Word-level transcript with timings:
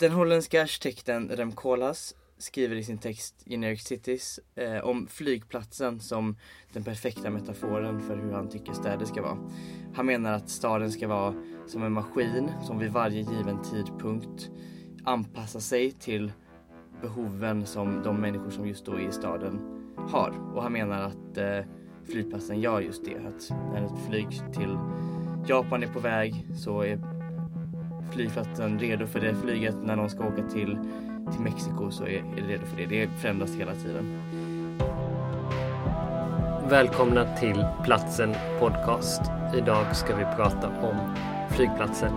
Den 0.00 0.12
holländska 0.12 0.62
arkitekten 0.62 1.28
Rem 1.28 1.52
Koolhaas 1.52 2.14
skriver 2.36 2.76
i 2.76 2.84
sin 2.84 2.98
text 2.98 3.34
Generic 3.46 3.82
Cities 3.82 4.40
eh, 4.54 4.84
om 4.84 5.06
flygplatsen 5.06 6.00
som 6.00 6.36
den 6.72 6.84
perfekta 6.84 7.30
metaforen 7.30 8.00
för 8.00 8.16
hur 8.16 8.32
han 8.32 8.48
tycker 8.48 8.72
städer 8.72 9.04
ska 9.06 9.22
vara. 9.22 9.38
Han 9.94 10.06
menar 10.06 10.32
att 10.32 10.48
staden 10.48 10.92
ska 10.92 11.08
vara 11.08 11.34
som 11.66 11.82
en 11.82 11.92
maskin 11.92 12.50
som 12.62 12.78
vid 12.78 12.90
varje 12.90 13.20
given 13.20 13.62
tidpunkt 13.62 14.50
anpassar 15.04 15.60
sig 15.60 15.92
till 15.92 16.32
behoven 17.02 17.66
som 17.66 18.02
de 18.02 18.20
människor 18.20 18.50
som 18.50 18.68
just 18.68 18.86
då 18.86 18.92
är 18.92 19.08
i 19.08 19.12
staden 19.12 19.60
har. 19.96 20.54
Och 20.54 20.62
han 20.62 20.72
menar 20.72 21.02
att 21.02 21.38
eh, 21.38 21.60
flygplatsen 22.04 22.60
gör 22.60 22.80
just 22.80 23.04
det. 23.04 23.16
Att 23.16 23.50
när 23.72 23.84
ett 23.84 24.06
flyg 24.08 24.28
till 24.28 24.78
Japan 25.48 25.82
är 25.82 25.92
på 25.92 26.00
väg 26.00 26.46
så 26.56 26.82
är 26.82 27.17
flygplatsen 28.12 28.78
redo 28.78 29.06
för 29.06 29.20
det 29.20 29.34
flyget. 29.34 29.74
När 29.82 29.96
någon 29.96 30.10
ska 30.10 30.24
åka 30.24 30.42
till, 30.42 30.78
till 31.32 31.40
Mexiko 31.40 31.90
så 31.90 32.04
är, 32.04 32.18
är 32.18 32.42
det 32.42 32.52
redo 32.52 32.66
för 32.66 32.76
det. 32.76 32.86
Det 32.86 33.08
förändras 33.20 33.54
hela 33.54 33.74
tiden. 33.74 34.22
Välkomna 36.70 37.36
till 37.36 37.64
Platsen 37.84 38.34
Podcast. 38.58 39.22
Idag 39.56 39.96
ska 39.96 40.16
vi 40.16 40.24
prata 40.24 40.68
om 40.68 41.14
flygplatsen. 41.56 42.12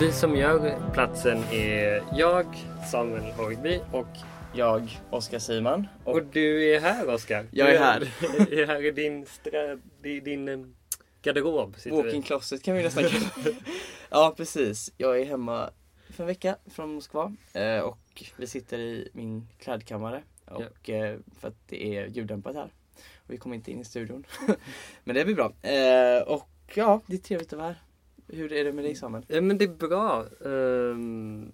Vi 0.00 0.12
som 0.12 0.36
gör 0.36 0.92
Platsen 0.92 1.38
är 1.52 2.02
jag, 2.12 2.46
Samuel 2.90 3.32
Horgby 3.32 3.80
och 3.92 4.06
Jag, 4.54 5.00
Oskar 5.10 5.38
Siman. 5.38 5.88
Och, 6.04 6.14
och 6.14 6.22
du 6.32 6.74
är 6.74 6.80
här 6.80 7.14
Oskar. 7.14 7.46
Jag 7.50 7.74
är 7.74 7.78
här. 7.78 8.12
Du 8.48 8.62
är 8.62 8.66
här 8.72 8.84
i 8.86 8.90
din, 8.90 9.26
stra, 9.26 9.78
din, 10.02 10.24
din 10.24 10.48
eh, 10.48 10.58
garderob. 11.28 11.76
Walking 11.90 12.22
closet 12.22 12.62
kan 12.62 12.76
vi 12.76 12.82
nästan 12.82 13.04
kalla. 13.04 13.26
Ja 14.10 14.34
precis. 14.36 14.92
Jag 14.96 15.20
är 15.20 15.24
hemma 15.24 15.70
för 16.10 16.22
en 16.24 16.26
vecka 16.26 16.56
från 16.66 16.94
Moskva 16.94 17.34
eh, 17.52 17.80
och 17.80 18.24
vi 18.36 18.46
sitter 18.46 18.78
i 18.78 19.08
min 19.12 19.48
klädkammare 19.58 20.22
och 20.44 20.90
eh, 20.90 21.18
för 21.40 21.48
att 21.48 21.68
det 21.68 21.96
är 21.96 22.06
ljuddämpat 22.06 22.54
här. 22.54 22.72
Och 23.16 23.32
vi 23.32 23.36
kommer 23.36 23.56
inte 23.56 23.70
in 23.70 23.80
i 23.80 23.84
studion. 23.84 24.24
Men 25.04 25.14
det 25.16 25.24
blir 25.24 25.34
bra. 25.34 25.52
Eh, 25.62 26.22
och 26.22 26.48
ja, 26.74 27.00
det 27.06 27.14
är 27.14 27.18
trevligt 27.18 27.52
att 27.52 27.58
vara 27.58 27.68
här. 27.68 27.82
Hur 28.26 28.52
är 28.52 28.64
det 28.64 28.72
med 28.72 28.84
dig 28.84 28.94
Samuel? 28.94 29.24
Ja, 29.28 29.40
men 29.40 29.58
det 29.58 29.64
är 29.64 29.68
bra. 29.68 30.26
Ehm, 30.44 31.52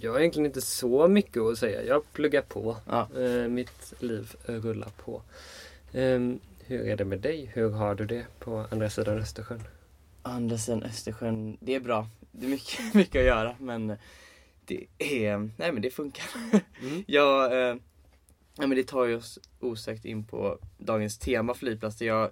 Jag 0.00 0.12
har 0.12 0.18
egentligen 0.20 0.46
inte 0.46 0.60
så 0.60 1.08
mycket 1.08 1.42
att 1.42 1.58
säga. 1.58 1.84
Jag 1.84 2.12
pluggar 2.12 2.42
på. 2.42 2.76
Ja. 2.86 3.08
Eh, 3.20 3.48
Mitt 3.48 3.92
liv 3.98 4.34
rullar 4.46 4.88
på. 5.04 5.22
Ehm, 5.92 6.40
Hur 6.68 6.88
är 6.88 6.96
det 6.96 7.04
med 7.04 7.20
dig? 7.20 7.50
Hur 7.54 7.70
har 7.70 7.94
du 7.94 8.06
det 8.06 8.26
på 8.38 8.66
andra 8.70 8.90
sidan 8.90 9.18
Östersjön? 9.18 9.62
Andra 10.22 10.58
sidan 10.58 10.82
Östersjön, 10.82 11.56
det 11.60 11.74
är 11.74 11.80
bra. 11.80 12.08
Det 12.32 12.46
är 12.46 12.50
mycket, 12.50 12.80
mycket 12.94 13.20
att 13.20 13.26
göra 13.26 13.56
men 13.58 13.96
det 14.64 14.86
är, 14.98 15.50
nej 15.56 15.72
men 15.72 15.82
det 15.82 15.90
funkar. 15.90 16.24
Mm. 16.82 17.04
Jag, 17.06 17.52
eh, 17.52 17.76
ja, 18.56 18.66
men 18.66 18.70
det 18.70 18.84
tar 18.84 19.04
ju 19.04 19.16
oss 19.16 19.38
osökt 19.60 20.04
in 20.04 20.24
på 20.24 20.58
dagens 20.78 21.18
tema 21.18 21.54
flygplatser. 21.54 22.06
Jag 22.06 22.30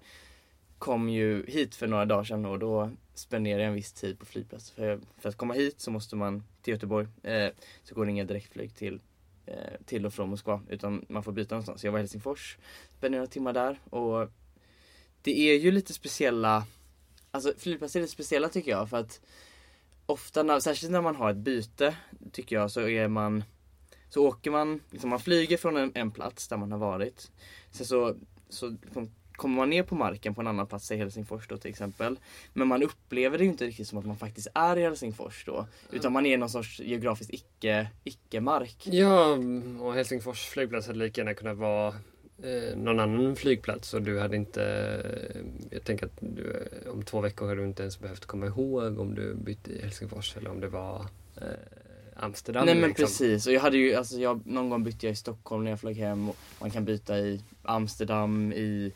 kom 0.79 1.09
ju 1.09 1.47
hit 1.47 1.75
för 1.75 1.87
några 1.87 2.05
dagar 2.05 2.25
sedan 2.25 2.47
och 2.47 2.59
då 2.59 2.91
spenderade 3.15 3.63
jag 3.63 3.69
en 3.69 3.75
viss 3.75 3.93
tid 3.93 4.19
på 4.19 4.27
flygplatser. 4.27 4.75
För, 4.75 5.01
för 5.19 5.29
att 5.29 5.37
komma 5.37 5.55
hit 5.55 5.81
så 5.81 5.91
måste 5.91 6.17
man 6.17 6.45
till 6.63 6.73
Göteborg. 6.73 7.07
Eh, 7.23 7.49
så 7.83 7.95
går 7.95 8.05
det 8.05 8.11
inga 8.11 8.25
direktflyg 8.25 8.75
till, 8.75 9.01
Eh, 9.47 9.81
till 9.85 10.07
och 10.07 10.13
från 10.15 10.29
Moskva 10.31 10.63
utan 10.69 11.05
man 11.09 11.23
får 11.23 11.33
byta 11.33 11.55
någonstans. 11.55 11.85
Jag 11.85 11.93
var 11.93 11.99
i 11.99 12.03
Helsingfors, 12.03 12.59
spenderade 12.99 13.17
några 13.17 13.31
timmar 13.31 13.53
där 13.53 13.81
och 13.91 14.31
det 15.23 15.51
är 15.51 15.59
ju 15.59 15.71
lite 15.71 15.93
speciella 15.95 16.67
Alltså 17.31 17.53
flygplatser 17.59 18.01
är 18.01 18.03
lite 18.03 18.13
speciella 18.13 18.49
tycker 18.49 18.71
jag 18.71 18.91
för 18.91 18.97
att 18.97 19.21
ofta, 20.07 20.43
när, 20.43 20.61
särskilt 20.61 20.93
när 20.93 21.03
man 21.03 21.17
har 21.17 21.31
ett 21.31 21.37
byte, 21.37 21.97
tycker 22.33 22.57
jag, 22.57 22.71
så 22.71 22.81
är 22.81 23.09
man 23.09 23.45
så 24.09 24.27
åker 24.27 24.51
man, 24.51 24.81
liksom 24.91 25.11
man 25.11 25.21
flyger 25.21 25.57
från 25.57 25.77
en, 25.77 25.93
en 25.95 26.11
plats 26.11 26.49
där 26.49 26.57
man 26.57 26.73
har 26.73 26.79
varit. 26.79 27.31
Sen 27.71 27.87
så, 27.87 28.17
så 28.49 28.69
liksom 28.69 29.11
kommer 29.37 29.57
man 29.57 29.71
ner 29.71 29.83
på 29.83 29.95
marken 29.95 30.35
på 30.35 30.41
en 30.41 30.47
annan 30.47 30.67
plats, 30.67 30.91
i 30.91 30.97
Helsingfors 30.97 31.49
då 31.49 31.57
till 31.57 31.71
exempel. 31.71 32.17
Men 32.53 32.69
man 32.69 32.83
upplever 32.83 33.39
det 33.39 33.45
ju 33.45 33.51
inte 33.51 33.67
riktigt 33.67 33.89
som 33.89 33.99
att 33.99 34.07
man 34.07 34.17
faktiskt 34.17 34.49
är 34.55 34.77
i 34.77 34.83
Helsingfors 34.83 35.45
då. 35.45 35.67
Utan 35.91 36.13
man 36.13 36.27
är 36.27 36.39
någon 36.39 36.51
sorts 36.51 36.81
geografiskt 36.81 37.35
icke, 37.35 37.89
icke-mark. 38.05 38.77
Ja, 38.85 39.39
och 39.81 39.95
Helsingfors 39.95 40.45
flygplats 40.47 40.87
hade 40.87 40.99
lika 40.99 41.21
gärna 41.21 41.35
kunnat 41.35 41.57
vara 41.57 41.89
eh, 42.43 42.77
någon 42.77 43.01
annan 43.01 43.37
flygplats 43.37 43.95
och 43.95 44.03
du 44.03 44.19
hade 44.21 44.37
inte... 44.37 44.63
eh, 45.35 45.41
Jag 45.71 45.85
tänker 45.85 46.07
att 46.07 46.19
du, 46.21 46.69
eh, 46.85 46.91
om 46.93 47.03
två 47.03 47.21
veckor 47.21 47.49
hade 47.49 47.61
du 47.61 47.67
inte 47.67 47.83
ens 47.83 47.99
behövt 48.01 48.27
komma 48.27 48.47
ihåg 48.47 48.99
om 48.99 49.15
du 49.15 49.35
bytte 49.35 49.71
i 49.73 49.83
Helsingfors 49.83 50.37
eller 50.37 50.51
om 50.51 50.61
det 50.61 50.69
var 50.69 51.07
eh, 51.37 51.47
Amsterdam. 52.17 52.67
Nej 52.67 52.75
men 52.75 52.89
liksom. 52.89 53.05
precis. 53.05 53.47
Och 53.47 53.53
jag 53.53 53.61
hade 53.61 53.77
ju, 53.77 53.95
alltså 53.95 54.19
jag, 54.19 54.47
någon 54.47 54.71
gång 54.71 54.85
bytte 54.85 55.07
jag 55.07 55.13
i 55.13 55.17
Stockholm 55.17 55.65
när 55.65 55.71
jag 55.71 55.81
flög 55.81 55.97
hem. 55.97 56.29
Och 56.29 56.37
man 56.61 56.71
kan 56.71 56.85
byta 56.85 57.19
i 57.19 57.41
Amsterdam, 57.63 58.53
i, 58.53 58.93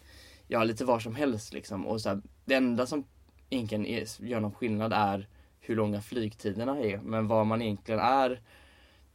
ja 0.48 0.64
lite 0.64 0.84
var 0.84 0.98
som 0.98 1.14
helst 1.14 1.53
liksom. 1.53 1.86
Och 1.86 2.00
så 2.00 2.09
här, 2.09 2.22
det 2.44 2.54
enda 2.54 2.86
som 2.86 3.04
egentligen 3.50 3.86
är, 3.86 4.25
gör 4.25 4.41
någon 4.41 4.54
skillnad 4.54 4.92
är 4.92 5.28
hur 5.60 5.76
långa 5.76 6.03
flygtiderna 6.03 6.78
är. 6.78 6.98
Men 6.98 7.28
var 7.28 7.44
man 7.44 7.62
egentligen 7.62 8.00
är, 8.00 8.41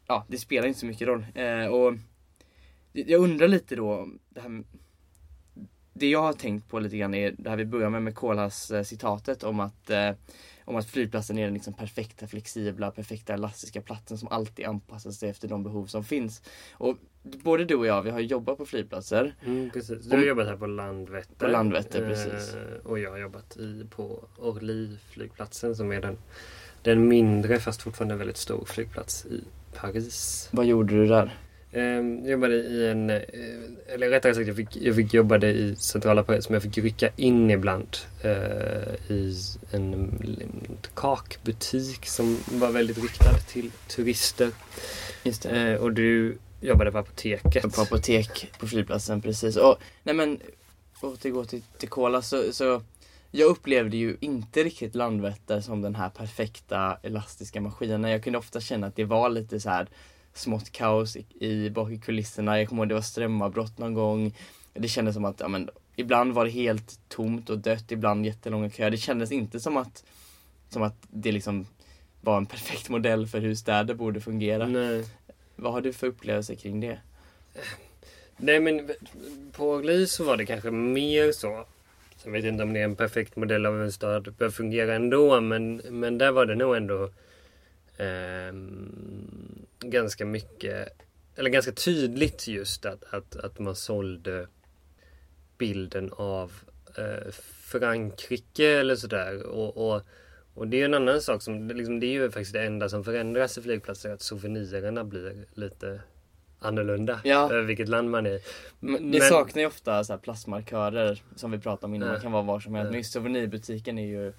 ja 0.07 0.25
det 0.27 0.37
spelar 0.37 0.67
inte 0.67 0.79
så 0.79 0.85
mycket 0.85 1.07
roll. 1.07 1.25
Eh, 1.35 1.65
och 1.65 1.93
jag 2.91 3.21
undrar 3.21 3.47
lite 3.47 3.75
då, 3.75 4.09
det 4.29 4.41
här 4.41 4.63
det 5.93 6.09
jag 6.09 6.21
har 6.21 6.33
tänkt 6.33 6.69
på 6.69 6.79
lite 6.79 6.97
grann 6.97 7.13
är 7.13 7.33
det 7.37 7.49
här 7.49 7.57
vi 7.57 7.65
börjar 7.65 7.89
med 7.89 8.01
med 8.01 8.15
Kolas 8.15 8.71
eh, 8.71 8.83
citatet 8.83 9.43
om 9.43 9.59
att, 9.59 9.89
eh, 9.89 10.09
om 10.65 10.75
att 10.75 10.89
flygplatsen 10.89 11.37
är 11.37 11.43
den 11.45 11.53
liksom 11.53 11.73
perfekta, 11.73 12.27
flexibla, 12.27 12.91
perfekta, 12.91 13.33
elastiska 13.33 13.81
platsen 13.81 14.17
som 14.17 14.27
alltid 14.27 14.65
anpassar 14.65 15.11
sig 15.11 15.29
efter 15.29 15.47
de 15.47 15.63
behov 15.63 15.85
som 15.85 16.03
finns. 16.03 16.41
Och 16.73 16.97
både 17.23 17.65
du 17.65 17.75
och 17.75 17.85
jag, 17.87 18.01
vi 18.01 18.09
har 18.09 18.19
jobbat 18.19 18.57
på 18.57 18.65
flygplatser. 18.65 19.35
Mm, 19.45 19.69
precis. 19.69 20.05
Du 20.05 20.09
har 20.15 20.23
Om- 20.23 20.27
jobbat 20.27 20.47
här 20.47 20.55
på 20.55 20.67
Landvetter. 20.67 21.35
På 21.37 21.47
Landvetter, 21.47 22.07
precis. 22.07 22.55
Eh, 22.55 22.85
och 22.85 22.99
jag 22.99 23.11
har 23.11 23.17
jobbat 23.17 23.57
i, 23.57 23.85
på 23.89 24.23
Orly 24.37 24.97
flygplatsen 25.09 25.75
som 25.75 25.91
är 25.91 26.01
den, 26.01 26.17
den 26.81 27.07
mindre 27.07 27.59
fast 27.59 27.81
fortfarande 27.81 28.15
väldigt 28.15 28.37
stor 28.37 28.65
flygplats 28.65 29.25
i 29.25 29.43
Paris. 29.75 30.49
Vad 30.51 30.65
gjorde 30.65 30.93
du 30.95 31.07
där? 31.07 31.39
Eh, 31.73 31.83
jag 32.23 32.29
jobbade 32.29 32.55
i 32.55 32.87
en, 32.89 33.09
eh, 33.09 33.21
eller 33.87 34.09
rättare 34.09 34.35
sagt 34.35 34.47
jag 34.47 34.55
fick, 34.55 34.77
jag 34.77 34.95
fick 34.95 35.13
jobbade 35.13 35.47
i 35.47 35.75
centrala 35.75 36.23
Paris 36.23 36.49
men 36.49 36.53
jag 36.53 36.63
fick 36.63 36.77
rycka 36.77 37.09
in 37.15 37.51
ibland 37.51 37.97
eh, 38.23 39.11
i 39.11 39.35
en, 39.71 39.93
en 39.93 40.77
kakbutik 40.93 42.05
som 42.05 42.37
var 42.51 42.71
väldigt 42.71 42.97
riktad 42.97 43.37
till 43.47 43.71
turister. 43.87 44.51
Just 45.23 45.43
det. 45.43 45.49
Eh, 45.49 45.81
och 45.81 45.93
du 45.93 46.37
jobbade 46.61 46.91
på 46.91 46.97
apoteket. 46.97 47.75
På 47.75 47.81
apotek 47.81 48.51
på 48.59 48.67
flygplatsen, 48.67 49.21
precis. 49.21 49.55
Och, 49.55 49.77
nej 50.03 50.15
men, 50.15 50.39
återgå 51.01 51.45
till, 51.45 51.61
till 51.77 51.89
Kola 51.89 52.21
så, 52.21 52.53
så 52.53 52.81
jag 53.31 53.49
upplevde 53.49 53.97
ju 53.97 54.17
inte 54.19 54.63
riktigt 54.63 54.95
Landvetter 54.95 55.61
som 55.61 55.81
den 55.81 55.95
här 55.95 56.09
perfekta 56.09 56.97
elastiska 57.03 57.61
maskinen. 57.61 58.03
Jag 58.03 58.23
kunde 58.23 58.39
ofta 58.39 58.61
känna 58.61 58.87
att 58.87 58.95
det 58.95 59.05
var 59.05 59.29
lite 59.29 59.59
så 59.59 59.69
här 59.69 59.87
smått 60.33 60.71
kaos 60.71 61.15
i, 61.15 61.25
i 61.39 61.69
bak 61.69 61.91
i 61.91 61.97
kulisserna. 61.97 62.59
Jag 62.59 62.69
kommer 62.69 62.83
ihåg 62.83 62.89
det 62.89 62.95
var 62.95 63.01
strömavbrott 63.01 63.77
någon 63.77 63.93
gång. 63.93 64.33
Det 64.73 64.87
kändes 64.87 65.15
som 65.15 65.25
att, 65.25 65.39
ja 65.39 65.47
men, 65.47 65.69
ibland 65.95 66.33
var 66.33 66.45
det 66.45 66.51
helt 66.51 66.99
tomt 67.09 67.49
och 67.49 67.57
dött, 67.57 67.91
ibland 67.91 68.25
jättelånga 68.25 68.69
köer. 68.69 68.91
Det 68.91 68.97
kändes 68.97 69.31
inte 69.31 69.59
som 69.59 69.77
att, 69.77 70.03
som 70.69 70.83
att 70.83 70.95
det 71.09 71.31
liksom 71.31 71.67
var 72.21 72.37
en 72.37 72.45
perfekt 72.45 72.89
modell 72.89 73.27
för 73.27 73.39
hur 73.39 73.55
städer 73.55 73.93
borde 73.93 74.21
fungera. 74.21 74.67
Nej. 74.67 75.05
Vad 75.55 75.73
har 75.73 75.81
du 75.81 75.93
för 75.93 76.07
upplevelser 76.07 76.55
kring 76.55 76.79
det? 76.79 76.99
Nej 78.37 78.59
men 78.59 78.91
på 79.51 79.69
Orly 79.69 80.07
så 80.07 80.23
var 80.23 80.37
det 80.37 80.45
kanske 80.45 80.71
mer 80.71 81.31
så. 81.31 81.65
Sen 82.17 82.31
vet 82.31 82.43
jag 82.43 82.53
inte 82.53 82.63
om 82.63 82.73
det 82.73 82.79
är 82.79 82.83
en 82.83 82.95
perfekt 82.95 83.35
modell 83.35 83.65
av 83.65 83.73
hur 83.73 83.83
en 83.83 83.91
stad 83.91 84.33
bör 84.37 84.49
fungera 84.49 84.95
ändå 84.95 85.41
men, 85.41 85.75
men 85.75 86.17
där 86.17 86.31
var 86.31 86.45
det 86.45 86.55
nog 86.55 86.75
ändå 86.75 87.09
ehm, 87.97 89.65
ganska 89.79 90.25
mycket, 90.25 90.89
eller 91.35 91.49
ganska 91.49 91.71
tydligt 91.71 92.47
just 92.47 92.85
att, 92.85 93.03
att, 93.13 93.35
att 93.35 93.59
man 93.59 93.75
sålde 93.75 94.47
bilden 95.57 96.09
av 96.13 96.51
eh, 96.97 97.31
Frankrike 97.71 98.79
eller 98.79 98.95
sådär. 98.95 99.43
Och, 99.43 99.77
och, 99.95 100.01
och 100.53 100.67
det 100.67 100.81
är 100.81 100.85
en 100.85 100.93
annan 100.93 101.21
sak 101.21 101.41
som, 101.41 101.67
det 101.67 101.73
liksom, 101.73 101.99
det 101.99 102.05
är 102.05 102.11
ju 102.11 102.31
faktiskt 102.31 102.53
det 102.53 102.63
enda 102.63 102.89
som 102.89 103.03
förändras 103.03 103.57
i 103.57 103.61
flygplatser, 103.61 104.09
att 104.13 104.21
souvenirerna 104.21 105.03
blir 105.03 105.45
lite 105.53 106.01
annorlunda 106.59 107.21
Ja. 107.23 107.51
över 107.51 107.61
vilket 107.63 107.89
land 107.89 108.09
man 108.09 108.25
är. 108.25 108.39
Men 108.79 109.11
det 109.11 109.19
Men- 109.19 109.29
saknar 109.29 109.61
ju 109.61 109.67
ofta 109.67 110.03
så 110.03 110.13
här 110.13 110.17
plastmarkörer 110.17 111.21
som 111.35 111.51
vi 111.51 111.59
pratade 111.59 111.85
om 111.85 111.93
innan. 111.95 112.07
Man 112.09 112.21
kan 112.21 112.31
vara 112.31 112.43
var 112.43 112.59
som 112.59 112.75
helst. 112.75 112.91
Men 112.91 112.97
just 112.99 113.13
souvenirbutiken 113.13 113.97
är 113.97 114.07
ju 114.07 114.33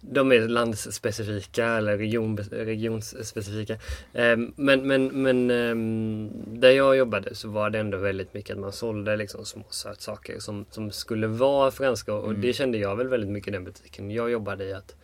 De 0.00 0.32
är 0.32 0.48
landsspecifika 0.48 1.66
eller 1.66 1.98
region, 1.98 2.36
regionsspecifika. 2.36 3.76
Ehm, 4.12 4.52
Men, 4.56 4.86
men, 4.86 5.22
men 5.22 5.50
ehm, 5.50 6.30
där 6.60 6.70
jag 6.70 6.96
jobbade 6.96 7.34
så 7.34 7.48
var 7.48 7.70
det 7.70 7.78
ändå 7.78 7.98
väldigt 7.98 8.34
mycket 8.34 8.54
att 8.54 8.60
man 8.60 8.72
sålde 8.72 9.16
liksom 9.16 9.44
små 9.44 9.64
sötsaker 9.70 10.38
som, 10.38 10.64
som 10.70 10.90
skulle 10.90 11.26
vara 11.26 11.70
franska 11.70 12.14
och 12.14 12.28
Mm. 12.28 12.40
det 12.40 12.52
kände 12.52 12.78
jag 12.78 12.96
väl 12.96 13.08
väldigt 13.08 13.30
mycket 13.30 13.48
i 13.48 13.50
den 13.50 13.64
butiken 13.64 14.10
jag 14.10 14.30
jobbade 14.30 14.64
i. 14.64 14.72
att 14.72 14.96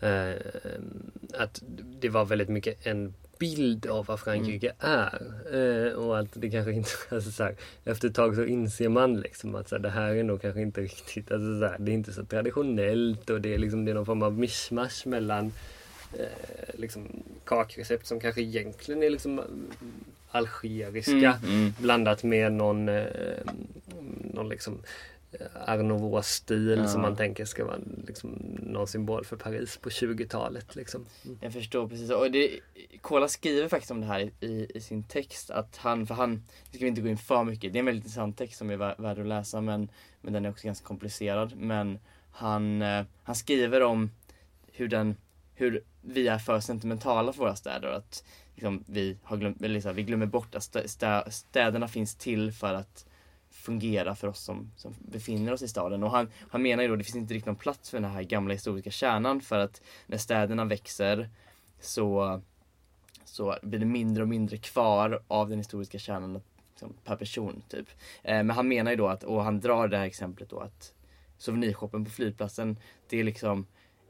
Eh, 0.00 0.34
att 1.34 1.62
det 2.00 2.08
var 2.08 2.24
väldigt 2.24 2.48
mycket 2.48 2.86
en 2.86 3.14
bild 3.38 3.86
av 3.86 4.06
vad 4.06 4.20
Frankrike 4.20 4.72
mm. 4.78 4.98
är. 4.98 5.86
Eh, 5.86 5.92
och 5.92 6.18
att 6.18 6.28
det 6.32 6.50
kanske 6.50 6.72
inte, 6.72 6.90
alltså 7.14 7.30
så 7.30 7.42
här, 7.42 7.54
efter 7.84 8.08
ett 8.08 8.14
tag 8.14 8.34
så 8.34 8.44
inser 8.44 8.88
man 8.88 9.20
liksom 9.20 9.54
att 9.54 9.68
så 9.68 9.74
här, 9.74 9.82
det 9.82 9.90
här 9.90 10.14
är 10.14 10.22
nog 10.22 10.42
kanske 10.42 10.60
inte 10.60 10.80
riktigt, 10.90 11.32
alltså 11.32 11.60
så 11.60 11.66
här, 11.66 11.76
det 11.78 11.92
är 11.92 11.94
inte 11.94 12.12
så 12.12 12.24
traditionellt 12.24 13.30
och 13.30 13.40
det 13.40 13.54
är 13.54 13.58
liksom 13.58 13.84
det 13.84 13.90
är 13.90 13.94
någon 13.94 14.06
form 14.06 14.22
av 14.22 14.38
mischmasch 14.38 15.06
mellan 15.06 15.52
eh, 16.18 16.74
liksom 16.74 17.22
kakrecept 17.44 18.06
som 18.06 18.20
kanske 18.20 18.42
egentligen 18.42 19.02
är 19.02 19.10
liksom 19.10 19.40
algeriska 20.30 21.38
mm, 21.42 21.60
mm. 21.60 21.72
blandat 21.78 22.22
med 22.22 22.52
någon, 22.52 22.88
eh, 22.88 23.04
någon 24.34 24.48
liksom 24.48 24.78
Art 25.66 25.84
Nouveau-stil 25.84 26.78
ja. 26.78 26.88
som 26.88 27.02
man 27.02 27.16
tänker 27.16 27.44
ska 27.44 27.64
vara 27.64 27.78
liksom 28.06 28.30
någon 28.62 28.86
symbol 28.86 29.24
för 29.24 29.36
Paris 29.36 29.76
på 29.76 29.88
20-talet. 29.88 30.76
Liksom. 30.76 31.06
Mm. 31.24 31.38
Jag 31.42 31.52
förstår 31.52 31.88
precis. 31.88 32.10
Och 32.10 32.30
det, 32.30 32.60
Kola 33.00 33.28
skriver 33.28 33.68
faktiskt 33.68 33.90
om 33.90 34.00
det 34.00 34.06
här 34.06 34.30
i, 34.40 34.66
i, 34.74 34.80
sin 34.80 35.02
text. 35.02 35.50
Att 35.50 35.76
han, 35.76 36.06
för 36.06 36.14
han, 36.14 36.42
det 36.70 36.76
ska 36.76 36.84
vi 36.84 36.88
inte 36.88 37.00
gå 37.00 37.08
in 37.08 37.18
för 37.18 37.44
mycket. 37.44 37.72
Det 37.72 37.78
är 37.78 37.80
en 37.80 37.86
väldigt 37.86 38.04
intressant 38.04 38.38
text 38.38 38.58
som 38.58 38.70
är 38.70 38.76
värd 38.76 39.18
att 39.18 39.26
läsa 39.26 39.60
men, 39.60 39.88
men 40.20 40.32
den 40.32 40.44
är 40.44 40.50
också 40.50 40.66
ganska 40.66 40.86
komplicerad. 40.86 41.56
Men 41.56 41.98
han, 42.30 42.82
eh, 42.82 43.04
han 43.22 43.34
skriver 43.34 43.82
om 43.82 44.10
hur, 44.72 44.88
den, 44.88 45.16
hur 45.54 45.82
vi 46.00 46.28
är 46.28 46.38
för 46.38 46.60
sentimentala 46.60 47.32
för 47.32 47.40
våra 47.40 47.56
städer. 47.56 47.88
Att 47.88 48.24
liksom, 48.54 48.84
vi, 48.86 49.16
har 49.22 49.36
glömt, 49.36 49.60
liksom, 49.60 49.94
vi 49.94 50.02
glömmer 50.02 50.26
bort 50.26 50.54
att 50.54 50.94
städerna 51.32 51.88
finns 51.88 52.14
till 52.14 52.52
för 52.52 52.74
att 52.74 53.07
fungera 53.68 54.14
för 54.14 54.28
oss 54.28 54.40
som, 54.40 54.70
som 54.76 54.94
befinner 54.98 55.52
oss 55.52 55.62
i 55.62 55.68
staden. 55.68 56.02
Och 56.02 56.10
han, 56.10 56.30
han 56.50 56.62
menar 56.62 56.82
ju 56.82 56.88
då 56.88 56.94
att 56.94 57.00
det 57.00 57.04
finns 57.04 57.16
inte 57.16 57.34
riktigt 57.34 57.46
någon 57.46 57.56
plats 57.56 57.90
för 57.90 58.00
den 58.00 58.10
här 58.10 58.22
gamla 58.22 58.54
historiska 58.54 58.90
kärnan 58.90 59.40
för 59.40 59.58
att 59.58 59.82
när 60.06 60.18
städerna 60.18 60.64
växer 60.64 61.30
så, 61.80 62.40
så 63.24 63.56
blir 63.62 63.78
det 63.78 63.86
mindre 63.86 64.22
och 64.22 64.28
mindre 64.28 64.56
kvar 64.56 65.22
av 65.28 65.48
den 65.48 65.58
historiska 65.58 65.98
kärnan 65.98 66.40
liksom, 66.70 66.94
per 67.04 67.16
person. 67.16 67.62
Typ. 67.68 67.88
Eh, 68.22 68.36
men 68.36 68.50
han 68.50 68.68
menar 68.68 68.90
ju 68.90 68.96
då 68.96 69.08
att, 69.08 69.24
och 69.24 69.44
han 69.44 69.60
drar 69.60 69.88
det 69.88 69.98
här 69.98 70.06
exemplet 70.06 70.50
då 70.50 70.60
att 70.60 70.94
souvenirshoppen 71.38 72.04
på 72.04 72.10
flygplatsen, 72.10 72.76
det 73.08 73.20
är 73.20 73.24
liksom 73.24 73.66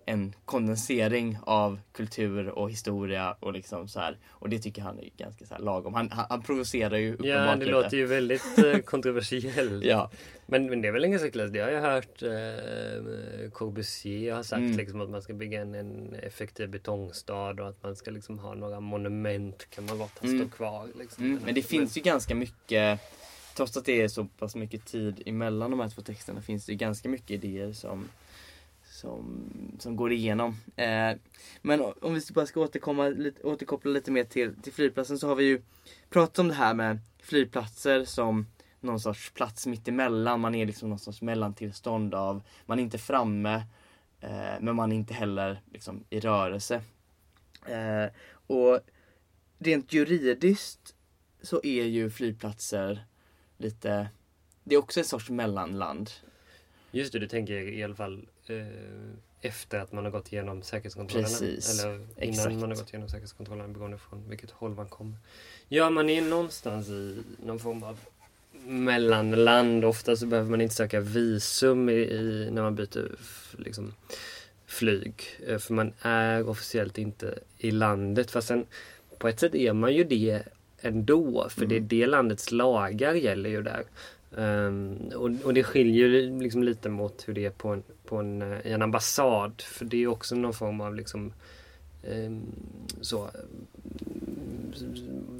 en 0.09 0.35
kondensering 0.45 1.39
av 1.43 1.81
kultur 1.93 2.49
och 2.49 2.71
historia 2.71 3.37
och 3.41 3.53
liksom 3.53 3.89
så 3.89 4.01
här. 4.01 4.19
Och 4.29 4.49
det 4.49 4.59
tycker 4.59 4.83
han 4.83 4.99
är 4.99 5.11
ganska 5.17 5.47
så 5.47 5.55
här 5.55 5.63
lagom. 5.63 5.95
Han, 5.95 6.11
han, 6.11 6.27
han 6.29 6.43
provocerar 6.43 6.97
ju 6.97 7.15
uppenbart 7.15 7.47
Ja, 7.47 7.53
det 7.53 7.59
lite. 7.59 7.71
låter 7.71 7.97
ju 7.97 8.07
väldigt 8.07 8.59
eh, 8.59 8.79
kontroversiellt. 8.85 9.85
ja. 9.85 10.11
Men, 10.47 10.67
men 10.67 10.83
det 10.83 10.89
är 10.89 10.93
väl 10.93 11.05
en 11.05 11.11
ganska 11.11 11.31
klass. 11.31 11.51
Det 11.51 11.61
har 11.61 11.71
jag 11.71 11.83
hört 11.83 12.23
eh, 12.23 13.51
Corbusier 13.51 14.35
har 14.35 14.43
sagt 14.43 14.59
mm. 14.59 14.77
liksom 14.77 15.01
att 15.01 15.11
man 15.11 15.23
ska 15.23 15.33
bygga 15.33 15.61
en, 15.61 15.75
en, 15.75 16.15
effektiv 16.15 16.69
betongstad 16.69 17.51
och 17.51 17.69
att 17.69 17.83
man 17.83 17.97
ska 17.97 18.11
liksom 18.11 18.39
ha 18.39 18.55
några 18.55 18.81
monument 18.81 19.67
kan 19.71 19.87
man 19.87 19.99
låta 19.99 20.27
mm. 20.27 20.39
stå 20.39 20.57
kvar. 20.57 20.89
Liksom. 20.99 21.25
Mm. 21.25 21.41
Men 21.45 21.55
det 21.55 21.63
finns 21.63 21.97
ju 21.97 22.01
ganska 22.01 22.35
mycket 22.35 23.01
Trots 23.57 23.77
att 23.77 23.85
det 23.85 24.03
är 24.03 24.09
så 24.09 24.25
pass 24.25 24.55
mycket 24.55 24.87
tid 24.87 25.23
emellan 25.27 25.71
de 25.71 25.81
här 25.81 25.89
två 25.89 26.03
texterna 26.03 26.43
finns 26.43 26.67
det 26.67 26.75
ganska 26.75 27.09
mycket 27.09 27.31
idéer 27.31 27.73
som 27.73 28.09
som, 28.99 29.50
som 29.79 29.97
går 29.97 30.12
igenom. 30.12 30.56
Eh, 30.77 31.17
men 31.62 31.81
om 32.00 32.15
vi 32.15 32.21
bara 32.35 32.47
ska 32.47 32.61
återkomma, 32.61 33.09
lite, 33.09 33.43
återkoppla 33.43 33.91
lite 33.91 34.11
mer 34.11 34.25
till, 34.25 34.55
till 34.62 34.73
flygplatsen 34.73 35.19
så 35.19 35.29
har 35.29 35.35
vi 35.35 35.45
ju 35.45 35.62
pratat 36.11 36.39
om 36.39 36.49
det 36.49 36.55
här 36.55 36.75
med 36.75 36.99
flygplatser 37.23 38.05
som 38.05 38.47
någon 38.81 39.00
sorts 39.00 39.31
plats 39.31 39.67
mittemellan. 39.67 40.41
Man 40.41 40.55
är 40.55 40.67
liksom 40.67 40.89
någon 40.89 40.99
sorts 40.99 41.23
mellantillstånd 41.23 42.15
av, 42.15 42.43
man 42.67 42.79
är 42.79 42.83
inte 42.83 42.99
framme 42.99 43.55
eh, 44.21 44.61
men 44.61 44.77
man 44.77 44.93
är 44.93 44.97
inte 44.97 45.15
heller 45.15 45.61
liksom, 45.73 46.05
i 46.11 46.21
rörelse. 46.21 46.83
Eh, 47.67 48.12
och 48.31 48.81
rent 49.59 49.93
juridiskt 49.93 50.95
så 51.43 51.61
är 51.65 51.85
ju 51.85 52.11
flygplatser 52.11 53.05
lite, 53.56 54.09
det 54.65 54.75
är 54.75 54.79
också 54.79 55.00
en 55.00 55.06
sorts 55.06 55.31
mellanland. 55.31 56.11
Just 56.91 57.12
det, 57.12 57.19
du 57.19 57.29
tänker 57.29 57.55
i 57.55 57.83
alla 57.83 57.95
fall 57.95 58.29
efter 59.41 59.79
att 59.79 59.93
man 59.93 60.05
har 60.05 60.11
gått 60.11 60.33
igenom 60.33 60.62
säkerhetskontrollen. 60.62 61.25
Precis. 61.25 61.81
Eller 61.81 61.95
innan 61.95 62.09
Exakt. 62.17 62.55
man 62.55 62.71
har 62.71 62.77
gått 62.77 62.89
igenom 62.89 63.09
säkerhetskontrollen 63.09 63.73
beroende 63.73 63.99
från 63.99 64.29
vilket 64.29 64.50
håll 64.50 64.75
man 64.75 64.89
kommer. 64.89 65.15
Ja, 65.69 65.91
man 65.91 66.11
är 66.11 66.23
någonstans 66.23 66.89
i 66.89 67.17
någon 67.45 67.59
form 67.59 67.83
av 67.83 67.99
mellanland. 68.67 69.85
Ofta 69.85 70.17
så 70.17 70.27
behöver 70.27 70.50
man 70.50 70.61
inte 70.61 70.75
söka 70.75 71.00
visum 71.00 71.89
i, 71.89 71.93
i 71.93 72.49
när 72.53 72.62
man 72.62 72.75
byter 72.75 73.17
liksom, 73.59 73.95
flyg. 74.67 75.23
Eh, 75.47 75.59
för 75.59 75.75
man 75.75 75.93
är 76.03 76.49
officiellt 76.49 76.99
inte 76.99 77.39
i 77.59 77.71
landet. 77.71 78.31
Fast 78.31 78.49
sen 78.49 78.67
på 79.19 79.29
ett 79.29 79.41
sätt 79.41 79.55
är 79.55 79.73
man 79.73 79.95
ju 79.95 80.05
det 80.05 80.43
ändå. 80.81 81.49
För 81.50 81.65
mm. 81.65 81.69
det, 81.69 81.97
det 81.97 82.06
landets 82.06 82.50
lagar 82.50 83.15
gäller 83.15 83.50
ju 83.50 83.62
där. 83.62 83.85
Um, 84.31 85.11
och, 85.17 85.31
och, 85.45 85.55
det 85.55 85.65
skiljer 85.65 86.41
liksom 86.41 86.63
lite 86.63 86.89
mot 86.89 87.29
hur 87.29 87.35
det 87.35 87.45
är 87.45 87.51
på 87.51 87.69
en, 87.69 87.83
på 88.05 88.17
en, 88.17 88.43
eh, 88.43 88.67
i 88.67 88.73
en 88.73 88.83
ambassad. 88.83 89.63
För 89.63 89.85
det 89.85 90.03
är 90.03 90.07
också 90.07 90.35
någon 90.35 90.55
form 90.55 90.81
av 90.81 90.95
liksom 90.95 91.33
um, 92.03 92.43
så 93.01 93.31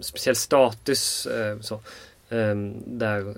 speciell 0.00 0.37
status 0.37 1.29
uh, 1.31 1.61
så, 1.61 1.81
um, 2.29 2.82
där 2.87 3.29
uh, 3.29 3.35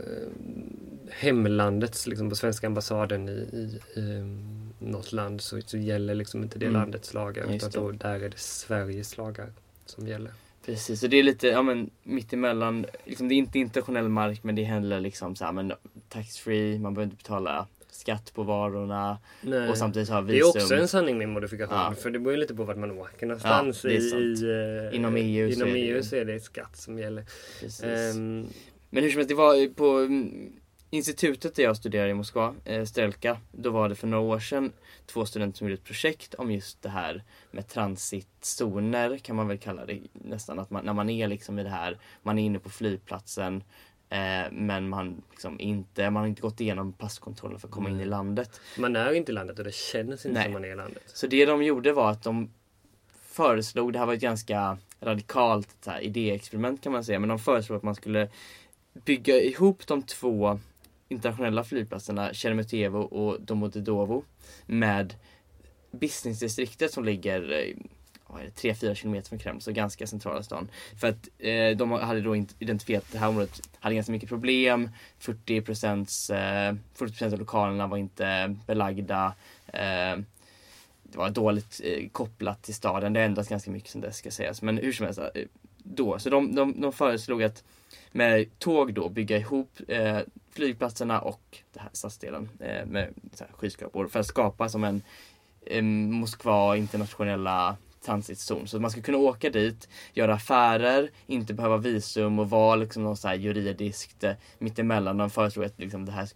hemlandets, 1.11 2.07
liksom 2.07 2.31
på 2.31 2.37
svenska 2.37 2.67
ambassaden 2.67 3.29
i, 3.29 3.33
i, 3.33 3.81
i 4.01 4.37
något 4.79 5.13
land 5.13 5.41
så, 5.41 5.61
så 5.67 5.77
gäller 5.77 6.15
liksom 6.15 6.43
inte 6.43 6.59
det 6.59 6.67
mm. 6.67 6.81
landets 6.81 7.15
lagar 7.15 7.55
utan 7.55 7.71
då, 7.71 7.91
där 7.91 8.21
är 8.21 8.29
det 8.29 8.39
Sveriges 8.39 9.17
lagar 9.17 9.53
som 9.87 10.07
gäller. 10.07 10.33
Precis, 10.67 11.03
och 11.03 11.11
det 11.11 11.17
är 11.17 11.23
lite, 11.23 11.47
ja 11.47 11.63
men 11.63 11.91
mittemellan, 12.03 12.87
liksom, 13.05 13.29
det 13.29 13.35
är 13.35 13.37
inte 13.37 13.59
internationell 13.59 14.09
mark 14.09 14.43
men 14.43 14.55
det 14.55 14.63
är 14.63 14.67
heller 14.67 15.01
liksom 15.01 15.37
så 15.37 15.45
här, 15.45 15.53
men 15.53 15.73
tax 16.09 16.39
free, 16.39 16.79
man 16.79 16.95
behöver 16.95 17.13
inte 17.13 17.17
betala 17.17 17.67
skatt 17.91 18.33
på 18.35 18.43
varorna 18.43 19.19
Nej. 19.41 19.69
och 19.69 19.77
samtidigt 19.77 20.09
ha 20.09 20.21
visum. 20.21 20.53
Det 20.53 20.59
är 20.59 20.63
också 20.63 20.75
en 20.75 20.89
sanning 20.89 21.19
med 21.19 21.29
modifikation 21.29 21.77
ja. 21.77 21.95
för 21.95 22.11
det 22.11 22.19
beror 22.19 22.35
ju 22.35 22.41
lite 22.41 22.55
på 22.55 22.65
vart 22.65 22.77
man 22.77 22.91
åker 22.91 23.27
någonstans. 23.27 23.85
Ja, 23.85 23.91
i, 23.91 23.97
i, 23.97 24.45
uh, 24.45 24.97
inom 24.97 25.17
EU, 25.17 25.47
inom 25.47 25.69
så, 25.69 25.75
EU 25.75 25.99
är 25.99 26.03
så 26.03 26.17
är 26.17 26.25
det 26.25 26.41
skatt 26.41 26.77
som 26.77 26.99
gäller. 26.99 27.25
Um, 27.83 28.49
men 28.91 29.03
hur 29.03 29.11
som 29.11 29.19
helst, 29.19 29.29
det 29.29 29.35
var 29.35 29.75
på 29.75 29.99
mm, 29.99 30.53
institutet 30.91 31.55
där 31.55 31.63
jag 31.63 31.77
studerade 31.77 32.11
i 32.11 32.15
Moskva, 32.15 32.55
eh, 32.65 32.85
Strelka, 32.85 33.39
då 33.53 33.71
var 33.71 33.89
det 33.89 33.95
för 33.95 34.07
några 34.07 34.25
år 34.25 34.39
sedan 34.39 34.73
två 35.07 35.27
studenter 35.27 35.59
som 35.59 35.67
gjorde 35.67 35.81
ett 35.81 35.85
projekt 35.85 36.35
om 36.35 36.51
just 36.51 36.83
det 36.83 36.89
här 36.89 37.25
med 37.51 37.69
transitzoner 37.69 39.19
kan 39.19 39.37
man 39.37 39.49
väl 39.49 39.59
kalla 39.59 39.87
det 39.87 40.01
nästan. 40.13 40.59
Att 40.59 40.71
man, 40.71 40.85
när 40.85 40.93
man 40.93 41.11
är 41.11 41.29
liksom 41.29 41.59
i 41.59 41.63
det 41.63 41.69
här, 41.69 41.99
man 42.23 42.39
är 42.39 42.43
inne 42.43 42.59
på 42.59 42.71
flygplatsen 42.71 43.65
eh, 44.09 44.53
men 44.53 44.89
man, 44.89 45.23
liksom 45.31 45.61
inte, 45.61 46.11
man 46.11 46.21
har 46.21 46.29
inte 46.29 46.43
gått 46.43 46.61
igenom 46.61 46.93
passkontrollen 46.93 47.61
för 47.61 47.69
att 47.69 47.75
komma 47.75 47.89
mm. 47.89 48.01
in 48.01 48.07
i 48.07 48.11
landet. 48.11 48.61
Man 48.79 48.97
är 48.97 49.13
inte 49.13 49.33
i 49.33 49.35
landet 49.35 49.59
och 49.59 49.65
det 49.65 49.75
känns 49.75 50.27
inte 50.27 50.39
Nej. 50.39 50.45
som 50.45 50.53
man 50.53 50.65
är 50.65 50.73
i 50.73 50.77
landet. 50.77 51.03
Så 51.07 51.27
det 51.27 51.47
de 51.47 51.63
gjorde 51.63 51.93
var 51.93 52.11
att 52.11 52.23
de 52.23 52.51
föreslog, 53.23 53.93
det 53.93 53.99
här 53.99 54.07
var 54.07 54.15
ett 54.15 54.21
ganska 54.21 54.79
radikalt 55.01 55.87
här, 55.87 56.01
idéexperiment 56.01 56.83
kan 56.83 56.93
man 56.93 57.05
säga, 57.05 57.19
men 57.19 57.29
de 57.29 57.39
föreslog 57.39 57.77
att 57.77 57.83
man 57.83 57.95
skulle 57.95 58.29
bygga 58.93 59.41
ihop 59.41 59.87
de 59.87 60.03
två 60.03 60.59
internationella 61.11 61.65
flygplatserna 61.65 62.35
Sheremetyevo 62.35 62.99
och 62.99 63.41
Domodedovo 63.41 64.25
med 64.67 65.15
businessdistriktet 65.91 66.93
som 66.93 67.05
ligger 67.05 67.53
eh, 67.53 67.77
3-4 68.29 68.95
kilometer 68.95 69.29
från 69.29 69.39
Kreml, 69.39 69.61
så 69.61 69.73
ganska 69.73 70.07
centrala 70.07 70.43
stan. 70.43 70.71
För 71.01 71.09
att 71.09 71.29
eh, 71.39 71.77
de 71.77 71.91
hade 71.91 72.21
då 72.21 72.37
identifierat 72.37 73.05
att 73.05 73.13
det 73.13 73.19
här 73.19 73.29
området 73.29 73.61
hade 73.81 73.95
ganska 73.95 74.13
mycket 74.13 74.29
problem. 74.29 74.91
40 75.19 75.61
procents, 75.61 76.31
eh, 76.31 76.75
40% 76.97 77.33
av 77.33 77.39
lokalerna 77.39 77.87
var 77.87 77.97
inte 77.97 78.57
belagda. 78.67 79.35
Eh, 79.67 80.17
det 81.03 81.19
var 81.19 81.31
dåligt 81.31 81.81
eh, 81.85 82.09
kopplat 82.09 82.63
till 82.63 82.75
staden. 82.75 83.13
Det 83.13 83.21
har 83.21 83.25
ändrats 83.25 83.49
ganska 83.49 83.71
mycket 83.71 83.91
sen 83.91 84.01
dess 84.01 84.17
ska 84.17 84.31
sägas. 84.31 84.63
Men 84.63 84.79
hur 84.79 84.93
som 84.93 85.07
helst, 85.07 85.19
eh, 85.19 85.45
då. 85.77 86.19
Så 86.19 86.31
de, 86.31 86.55
de, 86.55 86.81
de 86.81 86.93
föreslog 86.93 87.43
att 87.43 87.65
med 88.13 88.59
tåg 88.59 88.95
då 88.95 89.09
bygga 89.09 89.39
ihop 89.39 89.79
eh, 89.89 90.19
flygplatserna 90.53 91.21
och 91.21 91.59
den 91.73 91.83
här 91.83 91.91
stadsdelen 91.93 92.49
eh, 92.61 92.87
med 92.87 93.15
skyskrapor 93.51 94.07
för 94.07 94.21
att 94.21 94.27
skapa 94.27 94.69
som 94.69 94.85
en 94.85 95.03
eh, 95.67 95.83
Moskva 95.83 96.77
internationella 96.77 97.77
transitzon. 98.05 98.69
Så 98.69 98.77
att 98.77 98.83
man 98.83 98.91
ska 98.91 99.03
kunna 99.03 99.19
åka 99.19 99.51
dit, 99.51 99.89
göra 100.13 100.35
affärer, 100.35 101.11
inte 101.27 101.55
behöva 101.55 101.77
visum 101.77 102.39
och 102.39 102.51
vara 102.51 102.77
liksom 102.77 103.03
någon 103.03 103.17
så 103.17 103.29
här 103.29 103.35
juridiskt 103.35 104.25
eh, 104.25 104.33
mittemellan. 104.59 105.17
De 105.17 105.31
föreslog 105.31 105.65
att 105.65 105.79
liksom 105.79 106.05
det 106.05 106.13
här, 106.13 106.29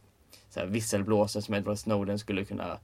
så 0.50 0.60
här 0.60 0.66
visselblåsare 0.66 1.42
som 1.42 1.54
Edward 1.54 1.78
Snowden 1.78 2.18
skulle 2.18 2.44
kunna 2.44 2.78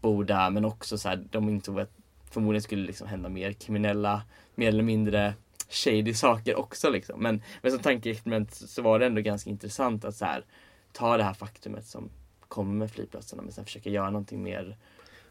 bo 0.00 0.22
där 0.22 0.50
men 0.50 0.64
också 0.64 0.98
så 0.98 1.08
här, 1.08 1.24
de 1.30 1.48
insåg 1.48 1.80
att 1.80 1.92
förmodligen 2.30 2.62
skulle 2.62 2.86
liksom 2.86 3.08
hända 3.08 3.28
mer 3.28 3.52
kriminella, 3.52 4.22
mer 4.54 4.68
eller 4.68 4.82
mindre 4.82 5.34
shady 5.68 6.14
saker 6.14 6.58
också 6.58 6.90
liksom. 6.90 7.22
Men, 7.22 7.42
men 7.62 7.72
som 7.72 7.80
tankeexperiment 7.80 8.54
så 8.54 8.82
var 8.82 8.98
det 8.98 9.06
ändå 9.06 9.20
ganska 9.20 9.50
intressant 9.50 10.04
att 10.04 10.16
så 10.16 10.24
här, 10.24 10.44
ta 10.92 11.16
det 11.16 11.22
här 11.22 11.34
faktumet 11.34 11.86
som 11.86 12.10
kommer 12.48 12.74
med 12.74 12.90
flygplatserna 12.90 13.42
men 13.42 13.52
sen 13.52 13.64
försöka 13.64 13.90
göra 13.90 14.10
någonting 14.10 14.42
mer 14.42 14.76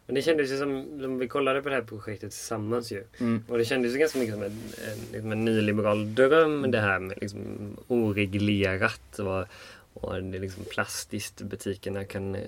Men 0.06 0.14
det 0.14 0.22
kändes 0.22 0.50
ju 0.50 0.58
som, 0.58 0.98
som 1.00 1.18
vi 1.18 1.28
kollade 1.28 1.62
på 1.62 1.68
det 1.68 1.74
här 1.74 1.82
projektet 1.82 2.30
tillsammans 2.30 2.92
ju. 2.92 3.04
Mm. 3.18 3.44
Och 3.48 3.58
det 3.58 3.64
kändes 3.64 3.94
ju 3.94 3.98
ganska 3.98 4.18
mycket 4.18 4.34
som 4.34 4.42
en, 4.42 4.50
en, 4.50 4.98
liksom 5.12 5.32
en 5.32 5.44
nyliberal 5.44 6.14
dröm 6.14 6.70
det 6.70 6.80
här 6.80 6.98
med 6.98 7.18
liksom 7.20 7.76
oreglerat. 7.88 9.18
Och, 9.18 9.44
och 9.92 10.22
det 10.22 10.36
är 10.36 10.40
liksom 10.40 10.64
plastiskt. 10.70 11.40
Butikerna 11.40 12.04
kan 12.04 12.34
eh, 12.34 12.42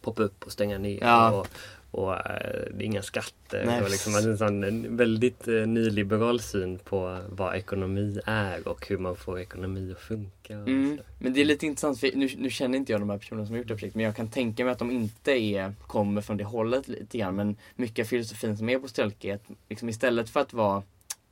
poppa 0.00 0.22
upp 0.22 0.44
och 0.44 0.52
stänga 0.52 0.78
ner. 0.78 0.98
Ja. 1.00 1.30
Och, 1.30 1.48
och 1.90 2.12
eh, 2.12 2.64
det 2.74 2.84
är 2.84 2.86
inga 2.86 3.02
skatter. 3.02 3.64
Nej. 3.66 3.82
Och 3.82 3.90
liksom 3.90 4.14
en, 4.14 4.38
sån, 4.38 4.64
en 4.64 4.96
väldigt 4.96 5.48
eh, 5.48 5.54
nyliberal 5.54 6.40
syn 6.40 6.78
på 6.78 7.18
vad 7.28 7.56
ekonomi 7.56 8.20
är 8.24 8.68
och 8.68 8.86
hur 8.86 8.98
man 8.98 9.16
får 9.16 9.40
ekonomi 9.40 9.92
att 9.92 10.00
funka. 10.00 10.54
Mm. 10.54 11.00
Men 11.18 11.32
det 11.32 11.40
är 11.40 11.44
lite 11.44 11.66
intressant, 11.66 12.00
för 12.00 12.10
nu, 12.14 12.28
nu 12.38 12.50
känner 12.50 12.78
inte 12.78 12.92
jag 12.92 13.00
de 13.00 13.10
här 13.10 13.18
personerna 13.18 13.46
som 13.46 13.54
har 13.54 13.58
gjort 13.58 13.68
det 13.68 13.74
projektet 13.74 13.94
men 13.94 14.04
jag 14.04 14.16
kan 14.16 14.30
tänka 14.30 14.64
mig 14.64 14.72
att 14.72 14.78
de 14.78 14.90
inte 14.90 15.32
är, 15.32 15.74
kommer 15.86 16.20
från 16.20 16.36
det 16.36 16.44
hållet 16.44 16.88
lite 16.88 17.18
grann 17.18 17.36
men 17.36 17.56
mycket 17.76 18.04
av 18.04 18.08
filosofin 18.08 18.56
som 18.56 18.68
är 18.68 18.78
på 18.78 18.88
Stelke 18.88 19.30
är 19.30 19.34
att 19.34 19.50
liksom 19.68 19.88
istället 19.88 20.30
för 20.30 20.40
att 20.40 20.52
vara 20.52 20.82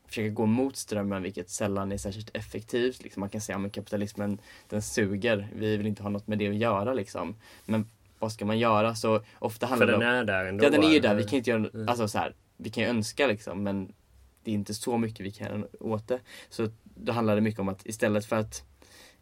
försöka 0.09 0.29
gå 0.29 0.47
mot 0.47 0.77
strömmen 0.77 1.23
vilket 1.23 1.51
sällan 1.51 1.93
är 1.93 1.97
särskilt 1.97 2.37
effektivt. 2.37 3.03
Liksom 3.03 3.21
man 3.21 3.29
kan 3.29 3.41
säga 3.41 3.59
att 3.59 3.73
kapitalismen 3.73 4.39
den 4.69 4.83
suger, 4.83 5.49
vi 5.55 5.77
vill 5.77 5.87
inte 5.87 6.03
ha 6.03 6.11
något 6.11 6.27
med 6.27 6.39
det 6.39 6.49
att 6.49 6.57
göra 6.57 6.95
liksom. 6.95 7.37
Men 7.65 7.87
vad 8.19 8.33
ska 8.33 8.45
man 8.45 8.59
göra? 8.59 8.95
Så 8.95 9.23
ofta 9.39 9.67
För 9.67 9.71
handlar 9.77 9.87
det 9.87 9.93
den 9.93 10.03
om... 10.03 10.09
är 10.09 10.25
där 10.25 10.45
ändå. 10.45 10.65
Ja 10.65 10.71
den 10.71 10.85
är 10.85 10.91
ju 10.93 11.01
där, 11.01 11.15
vi 11.15 11.25
kan 11.25 11.37
inte 11.39 11.51
göra, 11.51 11.69
Mm. 11.75 11.89
alltså 11.89 12.09
så 12.09 12.19
här, 12.19 12.35
vi 12.57 12.71
kan 12.71 12.83
ju 12.85 12.89
önska 12.91 13.27
liksom 13.27 13.63
men 13.63 13.93
det 14.45 14.51
är 14.51 14.55
inte 14.55 14.75
så 14.75 14.99
mycket 14.99 15.21
vi 15.27 15.31
kan 15.31 15.47
göra 15.47 15.67
åt 15.81 16.09
det. 16.09 16.21
Så 16.49 16.69
då 16.85 17.13
handlar 17.13 17.35
det 17.35 17.41
mycket 17.41 17.61
om 17.61 17.69
att 17.69 17.87
istället 17.87 18.25
för 18.27 18.37
att 18.37 18.63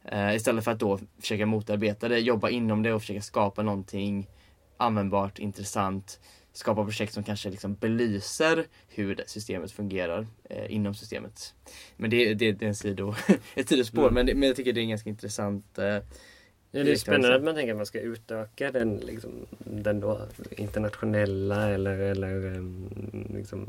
eh, 0.05 0.35
istället 0.37 0.65
för 0.65 0.71
att 0.71 0.79
då 0.79 0.99
försöka 1.21 1.47
motarbeta 1.47 2.09
det, 2.09 2.19
jobba 2.19 2.49
inom 2.51 2.83
det 2.83 2.93
och 2.93 3.01
försöka 3.01 3.21
skapa 3.23 3.63
någonting 3.63 4.29
användbart, 4.77 5.39
intressant, 5.39 6.21
skapa 6.53 6.85
projekt 6.85 7.13
som 7.13 7.23
kanske 7.25 7.51
liksom 7.51 7.75
belyser 7.75 8.65
hur 8.89 9.15
det 9.15 9.29
systemet 9.29 9.73
fungerar 9.73 10.27
eh, 10.51 10.73
inom 10.75 10.95
systemet. 10.95 11.55
Men 11.97 12.11
det, 12.11 12.35
det, 12.35 12.53
det 12.53 12.65
är 12.65 12.69
en 12.69 12.75
sido, 12.75 13.15
ett 13.55 13.69
sidospår, 13.69 14.03
Mm. 14.03 14.15
men, 14.15 14.27
det, 14.27 14.35
men 14.35 14.47
jag 14.49 14.57
tycker 14.57 14.73
det 14.73 14.81
är 14.81 14.83
en 14.83 14.89
ganska 14.89 15.11
intressant 15.11 15.79
eh, 15.79 15.99
Ja, 16.77 16.85
det 16.85 16.93
är 16.93 16.97
spännande 16.97 17.37
att 17.37 17.43
man 17.45 17.55
tänker 17.55 17.71
att 17.73 17.77
man 17.77 17.87
ska 17.87 18.01
utöka 18.01 18.73
den, 18.73 18.97
liksom, 18.97 19.31
den 19.59 20.01
då 20.01 20.21
internationella 20.51 21.69
eller, 21.71 21.99
eller 21.99 22.57
em, 22.57 22.89
liksom, 23.35 23.67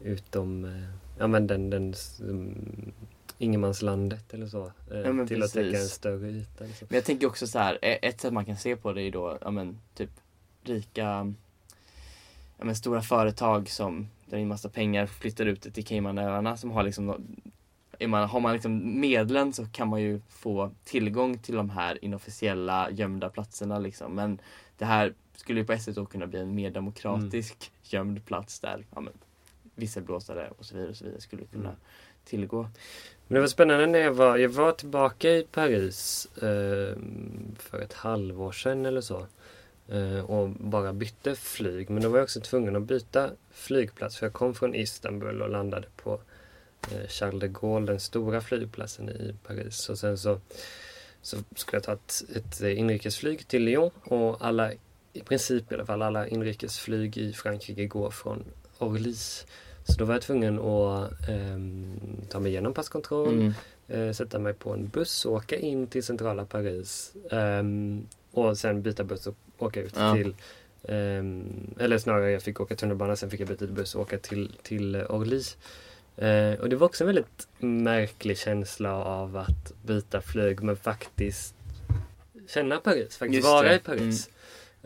utom 0.00 0.64
eh, 0.64 0.70
ja, 1.18 1.26
men 1.26 1.46
den, 1.46 1.70
den 1.70 1.94
um, 2.22 2.92
ingenmanslandet 3.38 4.34
eller 4.34 4.46
så. 4.46 4.66
eh, 4.90 4.98
Ja, 5.00 5.26
till 5.26 5.42
att 5.42 5.52
täcka 5.52 5.66
en 5.66 5.72
precis. 5.72 5.92
större 5.92 6.28
yta. 6.30 6.64
Liksom. 6.64 6.86
Men 6.90 6.94
jag 6.96 7.04
tänker 7.04 7.26
också 7.26 7.46
så 7.46 7.58
här, 7.58 7.78
e- 7.82 7.98
ett 8.02 8.20
sätt 8.20 8.32
man 8.32 8.44
kan 8.44 8.56
se 8.56 8.76
på 8.76 8.92
det 8.92 9.02
är 9.02 9.10
då, 9.10 9.38
ja 9.40 9.50
men 9.50 9.78
typ 9.94 10.10
rika, 10.64 11.32
ja 12.58 12.64
men 12.64 12.76
stora 12.76 13.02
företag 13.02 13.68
som 13.68 14.08
drar 14.26 14.38
in 14.38 14.48
massa 14.48 14.68
pengar, 14.68 15.06
flyttar 15.06 15.46
ut 15.46 15.62
det 15.62 15.70
till 15.70 15.84
Caymanöarna 15.84 16.56
som 16.56 16.70
har 16.70 16.82
liksom, 16.82 17.26
man, 18.06 18.28
har 18.28 18.40
man 18.40 18.52
liksom 18.52 19.00
medlen 19.00 19.52
så 19.52 19.66
kan 19.66 19.88
man 19.88 20.02
ju 20.02 20.20
få 20.28 20.70
tillgång 20.84 21.38
till 21.38 21.54
de 21.54 21.70
här 21.70 22.04
inofficiella 22.04 22.90
gömda 22.90 23.28
platserna 23.28 23.78
liksom. 23.78 24.14
Men 24.14 24.38
det 24.78 24.84
här 24.84 25.14
skulle 25.36 25.60
ju 25.60 25.66
på 25.66 25.72
ett 25.72 25.82
sätt 25.82 26.08
kunna 26.10 26.26
bli 26.26 26.38
en 26.40 26.54
mer 26.54 26.70
demokratisk 26.70 27.72
gömd 27.82 28.24
plats 28.26 28.60
där 28.60 28.84
ja, 28.94 29.00
men, 29.00 29.12
visselblåsare 29.74 30.50
och 30.58 30.64
så 30.64 30.74
vidare, 30.74 30.90
och 30.90 30.96
så 30.96 31.04
vidare 31.04 31.20
skulle 31.20 31.44
kunna 31.44 31.68
Mm. 31.68 31.80
tillgå. 32.24 32.62
Men 33.26 33.34
det 33.34 33.40
var 33.40 33.48
spännande 33.48 33.86
när 33.86 33.98
jag 33.98 34.12
var, 34.12 34.36
jag 34.36 34.48
var 34.48 34.72
tillbaka 34.72 35.30
i 35.30 35.46
Paris 35.52 36.26
eh, 36.36 36.96
för 37.58 37.80
ett 37.82 37.92
halvår 37.92 38.52
sedan 38.52 38.86
eller 38.86 39.00
så. 39.00 39.26
Eh, 39.88 40.30
och 40.30 40.48
bara 40.50 40.92
bytte 40.92 41.34
flyg. 41.34 41.90
Men 41.90 42.02
då 42.02 42.08
var 42.08 42.18
jag 42.18 42.24
också 42.24 42.40
tvungen 42.40 42.76
att 42.76 42.82
byta 42.82 43.30
flygplats. 43.50 44.16
För 44.16 44.26
jag 44.26 44.32
kom 44.32 44.54
från 44.54 44.74
Istanbul 44.74 45.42
och 45.42 45.50
landade 45.50 45.86
på 45.96 46.20
Charles 47.08 47.40
de 47.40 47.48
Gaulle, 47.48 47.86
den 47.86 48.00
stora 48.00 48.40
flygplatsen 48.40 49.08
i 49.08 49.34
Paris. 49.46 49.88
Och 49.88 49.98
sen 49.98 50.18
så, 50.18 50.40
så 51.22 51.36
skulle 51.56 51.76
jag 51.76 51.82
ta 51.82 51.92
ett, 51.92 52.24
ett 52.36 52.60
inrikesflyg 52.60 53.48
till 53.48 53.62
Lyon. 53.62 53.90
Och 54.04 54.36
alla, 54.46 54.72
i 55.12 55.20
princip 55.24 55.72
i 55.72 55.74
alla 55.74 55.86
fall, 55.86 56.02
alla 56.02 56.28
inrikesflyg 56.28 57.16
i 57.18 57.32
Frankrike 57.32 57.86
går 57.86 58.10
från 58.10 58.44
Orly. 58.78 59.14
Så 59.86 59.98
då 59.98 60.04
var 60.04 60.14
jag 60.14 60.22
tvungen 60.22 60.58
att 60.58 61.28
ehm, 61.28 62.00
ta 62.30 62.40
mig 62.40 62.50
igenom 62.52 62.74
passkontroll, 62.74 63.34
Mm. 63.34 63.52
eh, 64.08 64.12
sätta 64.12 64.38
mig 64.38 64.54
på 64.54 64.72
en 64.72 64.88
buss 64.88 65.24
och 65.26 65.32
åka 65.32 65.56
in 65.56 65.86
till 65.86 66.02
centrala 66.04 66.44
Paris. 66.44 67.12
ehm, 67.30 68.06
och 68.32 68.58
sen 68.58 68.82
byta 68.82 69.04
buss 69.04 69.26
och 69.26 69.36
åka 69.58 69.82
ut 69.82 69.94
Ja. 69.96 70.14
till 70.14 70.34
ehm, 70.88 71.74
eller 71.78 71.98
snarare 71.98 72.30
jag 72.30 72.42
fick 72.42 72.60
åka 72.60 72.76
tunnelbana, 72.76 73.16
sen 73.16 73.30
fick 73.30 73.40
jag 73.40 73.48
byta 73.48 73.66
buss 73.66 73.94
och 73.94 74.00
åka 74.02 74.18
till, 74.18 74.52
till 74.62 74.94
eh, 74.94 75.10
Orly. 75.10 75.42
Eh, 76.16 76.60
och 76.60 76.68
det 76.68 76.76
var 76.76 76.86
också 76.86 77.04
en 77.04 77.06
väldigt 77.06 77.48
märklig 77.58 78.38
känsla 78.38 79.04
av 79.04 79.36
att 79.36 79.72
byta 79.82 80.20
flyg 80.20 80.62
men 80.62 80.76
faktiskt 80.76 81.54
känna 82.48 82.78
Paris, 82.78 83.16
faktiskt 83.16 83.44
vara. 83.44 83.66
Mm. 83.66 83.76
i 83.76 83.80
Paris. 83.80 84.30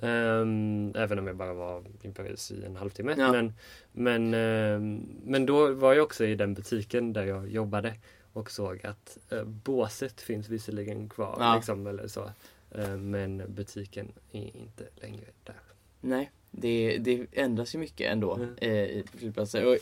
Ehm, 0.03 0.93
även 0.97 1.19
om 1.19 1.27
jag 1.27 1.37
bara 1.37 1.55
var 1.55 1.85
i 2.03 2.09
Paris 2.09 2.51
i 2.51 2.65
en 2.65 2.77
halvtimme. 2.77 3.15
Ja. 3.19 3.33
Men, 3.33 3.53
men, 3.93 4.35
ehm, 4.35 5.07
men 5.25 5.47
då 5.47 5.73
var 5.73 5.95
jag 5.95 6.05
också 6.05 6.25
i 6.25 6.35
den 6.35 6.55
butiken 6.55 7.13
där 7.13 7.25
jag 7.25 7.49
jobbade 7.49 7.95
och 8.33 8.51
såg 8.51 8.87
att 8.87 9.19
uh, 9.33 9.45
båset 9.45 10.21
finns 10.21 10.49
visserligen 10.49 11.09
kvar. 11.09 11.37
Ja. 11.41 11.55
Liksom, 11.57 11.87
eller 11.87 12.09
så. 12.09 12.31
Eh, 12.71 12.97
men 12.97 13.43
butiken 13.49 14.13
är 14.33 14.57
inte 14.57 14.85
längre 14.95 15.25
där. 15.45 15.57
Nej, 16.01 16.31
det, 16.51 16.99
det 16.99 17.27
ändras 17.33 17.75
ju 17.75 17.79
mycket 17.79 18.13
ändå 18.13 18.35
Mm. 18.35 18.55
eh, 18.61 18.71
i 18.71 19.05
flygplatser. 19.15 19.67
Och, 19.67 19.77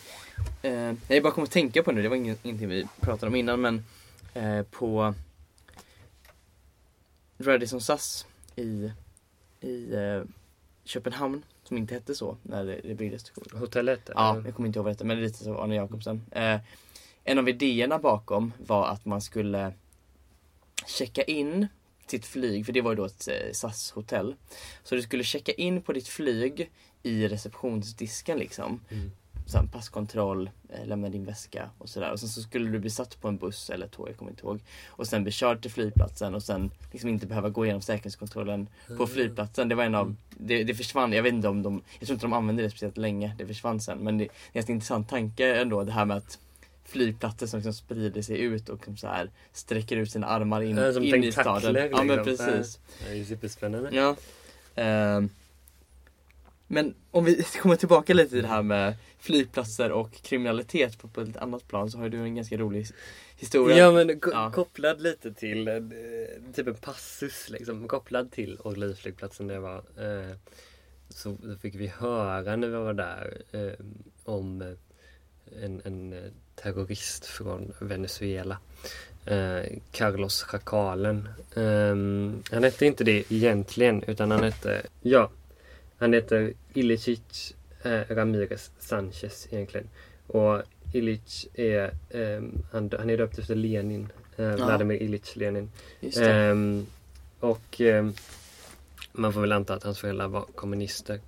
eh, 0.67 0.95
jag 1.09 1.23
bara 1.23 1.33
kom 1.33 1.45
att 1.45 1.51
tänka 1.51 1.83
på 1.83 1.93
nu, 1.93 2.03
det 2.03 2.09
var 2.09 2.17
ingen, 2.17 2.37
ingenting 2.43 2.69
vi 2.69 2.87
pratade 3.01 3.27
om 3.31 3.37
innan 3.37 3.61
men 3.61 3.85
eh, 4.35 4.63
på 4.63 5.15
Radisson 7.39 7.81
SAS 7.81 8.27
i, 8.57 8.91
i 9.61 9.95
eh, 9.95 10.23
Köpenhamn, 10.85 11.43
som 11.65 11.77
inte 11.77 11.95
hette 11.95 12.15
så 12.15 12.37
när 12.43 12.65
det, 12.65 12.81
det 12.85 12.95
byggdes. 12.95 13.33
Hotellet? 13.53 14.11
Ja, 14.15 14.43
jag 14.45 14.55
kommer 14.55 14.67
inte 14.67 14.79
ihåg 14.79 14.85
vad 14.85 14.91
det 14.91 14.95
hette, 14.95 15.05
men 15.05 15.17
det 15.17 15.23
är 15.23 15.27
lite 15.27 15.45
så 15.45 15.59
Arne 15.59 15.75
Jacobsen. 15.75 16.23
Eh, 16.31 16.61
en 17.25 17.39
av 17.39 17.49
idéerna 17.49 17.99
bakom 17.99 18.53
var 18.67 18.87
att 18.89 19.05
man 19.05 19.21
skulle 19.21 19.73
checka 20.87 21.23
in 21.23 21.67
sitt 22.11 22.27
flyg, 22.27 22.67
för 22.67 22.73
det 22.73 22.81
var 22.81 22.93
ju 22.93 22.97
då 22.97 23.05
ett 23.05 23.29
eh, 23.29 23.53
SAS-hotell. 23.53 24.35
Så 24.83 24.95
du 24.95 25.03
skulle 25.03 25.25
checka 25.25 25.53
in 25.53 25.83
på 25.83 25.93
ditt 25.93 26.09
flyg 26.09 26.71
i 27.03 27.29
receptionsdisken 27.29 28.39
liksom. 28.39 28.81
Mm. 28.91 29.11
Sen 29.47 29.69
passkontroll, 29.69 30.51
eh, 30.69 30.87
lämna 30.87 31.09
din 31.09 31.25
väska 31.25 31.71
och 31.79 31.89
sådär. 31.89 32.13
Och 32.13 32.21
sen 32.21 32.29
så 32.29 32.43
skulle 32.43 32.71
du 32.71 32.79
bli 32.79 32.91
satt 32.91 33.21
på 33.21 33.29
en 33.29 33.37
buss 33.37 33.71
eller 33.71 33.89
tåg, 33.89 34.09
jag 34.09 34.17
kommer 34.17 34.31
inte 34.31 34.43
ihåg. 34.43 34.61
Och 34.87 35.07
sen 35.07 35.23
bli 35.23 35.33
körd 35.33 35.63
till 35.63 35.71
flygplatsen 35.71 36.35
och 36.35 36.43
sen 36.43 36.71
liksom 36.93 37.09
inte 37.09 37.27
behöva 37.27 37.49
gå 37.49 37.65
igenom 37.65 37.83
säkerhetskontrollen 37.83 38.69
på 38.97 39.07
flygplatsen. 39.07 39.69
Det 39.69 39.75
var 39.75 39.85
en 39.85 39.95
av, 39.95 40.17
det, 40.31 40.65
det 40.65 40.75
försvann, 40.75 41.13
jag 41.13 41.23
vet 41.23 41.33
inte 41.33 41.49
om 41.49 41.63
de, 41.63 41.83
jag 41.99 42.07
tror 42.07 42.15
inte 42.15 42.27
de 42.27 42.33
använde 42.33 42.63
det 42.63 42.71
speciellt 42.71 42.97
länge. 42.97 43.35
Det 43.39 43.47
försvann 43.47 43.81
sen. 43.81 43.99
Men 43.99 44.19
det 44.19 44.25
är 44.25 44.29
en 44.29 44.53
ganska 44.53 44.73
intressant 44.73 45.09
tanke 45.09 45.57
ändå 45.57 45.85
det 45.85 45.93
här 45.93 46.05
med 46.05 46.17
att 46.17 46.39
flygplatser 46.87 47.47
som 47.47 47.59
liksom 47.59 47.73
sprider 47.75 48.23
sig 48.23 48.41
ut 48.41 48.69
och 48.69 48.85
som 48.85 48.97
så 48.97 49.07
här 49.07 49.31
sträcker 49.53 49.97
ut 49.97 50.11
sina 50.11 50.27
armar 50.27 50.63
in, 50.63 50.77
Ja, 50.77 51.01
in 51.01 51.25
i 51.25 51.33
staden. 51.33 51.89
Ja 51.93 52.03
men 52.03 52.17
liksom. 52.25 52.47
precis. 52.47 52.79
Det 53.05 53.11
är 53.11 53.15
ju 53.15 53.25
superspännande. 53.25 53.91
Ja. 53.93 54.17
Ehm. 54.75 55.29
men 56.67 56.95
om 57.11 57.25
vi 57.25 57.43
kommer 57.63 57.77
tillbaka 57.77 58.15
lite 58.15 58.31
till 58.31 58.43
det 58.43 58.49
här 58.49 58.63
med 58.63 58.95
flygplatser 59.19 59.93
och 59.93 60.13
kriminalitet 60.23 60.99
på, 60.99 61.09
på 61.09 61.21
ett 61.21 61.37
annat 61.37 61.69
plan 61.69 61.91
så 61.91 61.99
har 61.99 62.09
du 62.09 62.19
en 62.19 62.35
ganska 62.35 62.57
rolig 62.57 62.87
historia. 63.37 63.77
Ja 63.77 63.93
men 63.93 64.21
ko- 64.21 64.31
Ja. 64.33 64.51
kopplad 64.55 65.01
lite 65.03 65.33
till 65.35 65.69
eh, 65.69 65.75
typ 66.55 66.67
en 66.67 66.75
passus 66.75 67.49
liksom 67.51 67.89
kopplad 67.89 68.33
till 68.33 68.59
Orlyflygplatsen 68.65 69.47
där 69.47 69.55
jag 69.55 69.63
var. 69.63 69.77
Eh, 69.79 70.37
så, 71.09 71.37
fick 71.63 71.75
vi 71.75 71.87
höra 71.87 72.57
när 72.57 72.69
vi 72.69 72.75
var 72.75 72.93
där 72.95 73.43
eh, 73.53 73.85
om 74.25 74.77
en, 75.63 75.83
en 75.85 76.13
eh, 76.13 76.19
terrorist 76.55 77.27
från 77.27 77.73
Venezuela. 77.79 78.59
Eh, 79.25 79.79
Carlos 79.91 80.43
Chacalen. 80.43 81.29
Eh, 81.55 81.97
han 82.55 82.65
hette 82.65 82.87
inte 82.87 83.05
det 83.05 83.33
egentligen 83.33 84.03
utan 84.07 84.31
han 84.31 84.43
hette, 84.43 84.83
ja, 85.03 85.31
han 85.99 86.13
heter 86.13 86.53
Ilicic 86.75 87.55
eh, 87.83 88.01
Ramirez 88.09 88.71
Sanchez 88.79 89.49
egentligen. 89.51 89.89
Och 90.27 90.63
Illich 90.93 91.47
är, 91.55 91.91
ehm, 92.11 92.63
han, 92.73 92.91
han 92.99 93.11
är 93.11 93.17
döpt 93.17 93.39
efter 93.39 93.55
Lenin. 93.55 94.09
Eh, 94.37 94.55
Vladimir 94.55 95.03
Ilich 95.03 95.37
Lenin. 95.37 95.71
Ehm, 96.21 96.87
och 97.41 97.81
ehm, 97.81 98.15
man 99.17 99.33
får 99.33 99.41
väl 99.41 99.53
anta 99.53 99.75
att 99.75 99.83
hans 99.83 99.99
föräldrar 99.99 100.29
var 100.29 100.43
kommunister. 100.55 101.21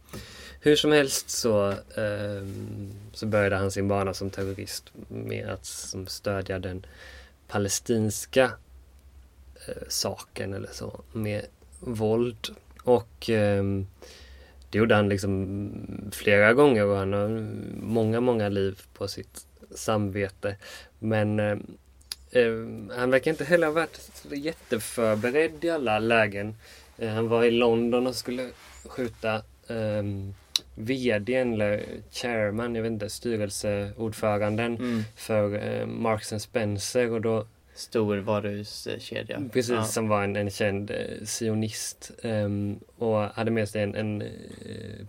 Hur 0.61 0.77
som 0.77 0.93
helst 0.93 1.31
så, 1.31 1.71
eh, 1.71 2.47
så 3.13 3.27
började 3.27 3.57
han 3.57 3.71
sin 3.71 3.89
bana 3.89 4.15
som 4.15 4.31
terrorist 4.31 4.93
med 5.09 5.49
att 5.49 5.67
som 5.67 6.07
stödja 6.07 6.59
den 6.59 6.87
palestinska 7.49 8.53
eh, 9.69 9.83
saken 9.89 10.55
eller 10.55 10.69
så 10.73 11.01
med 11.13 11.47
våld. 11.81 12.49
Och 12.83 13.31
eh, 13.31 13.65
det 14.71 14.79
gjorde 14.79 14.95
han 14.95 15.09
liksom 15.09 16.11
flera 16.13 16.53
gånger 16.53 16.85
och 16.85 16.97
han 16.97 17.13
har 17.13 17.29
många, 17.81 18.21
många 18.21 18.49
liv 18.49 18.83
på 18.95 19.09
sitt 19.09 19.47
samvete. 19.71 20.57
Men 20.99 21.39
eh, 21.41 21.57
han 22.97 23.11
verkar 23.11 23.31
inte 23.31 23.45
heller 23.45 23.67
ha 23.67 23.75
varit 23.75 24.01
jätteförberedd 24.31 25.65
i 25.65 25.71
alla 25.71 25.99
lägen. 25.99 26.55
Eh, 26.99 27.09
han 27.09 27.29
var 27.29 27.45
i 27.45 27.51
London 27.51 28.07
och 28.07 28.15
skulle 28.15 28.49
skjuta 28.89 29.35
eh, 29.69 30.03
VDn 30.75 31.53
eller 31.53 31.85
chairman, 32.11 32.75
jag 32.75 32.83
vet 32.83 32.93
inte, 32.93 33.09
styrelseordföranden 33.09 34.77
Mm. 34.77 35.03
för 35.17 35.55
eh, 35.81 35.87
Marks 35.87 36.33
and 36.33 36.43
Spencer 36.43 37.11
och 37.13 37.21
då 37.21 37.47
Stor 37.75 38.17
varuhuskedja. 38.17 39.43
Precis, 39.53 39.71
Ja. 39.71 39.85
som 39.85 40.09
var 40.09 40.25
en, 40.25 40.37
en 40.37 40.51
känd 40.51 40.91
eh, 40.91 41.25
sionist. 41.27 42.11
ehm, 42.23 42.79
och 42.97 43.19
hade 43.21 43.51
med 43.51 43.69
sig 43.69 43.83
en, 43.83 43.95
en 43.95 44.23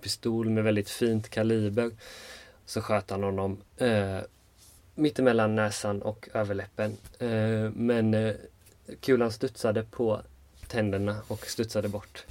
pistol 0.01 0.49
med 0.49 0.63
väldigt 0.63 0.89
fint 0.89 1.29
kaliber. 1.29 1.91
Så 2.65 2.81
sköt 2.81 3.09
han 3.11 3.23
honom 3.23 3.57
eh, 3.77 4.17
mittemellan 4.95 5.55
näsan 5.55 6.01
och 6.01 6.29
överläppen. 6.33 6.97
Eh, 7.19 7.71
men 7.73 8.33
kulan 9.01 9.31
studsade 9.31 9.83
på 9.83 10.21
tänderna 10.69 11.15
och 11.27 11.45
studsade 11.45 11.87
bort. 11.89 12.25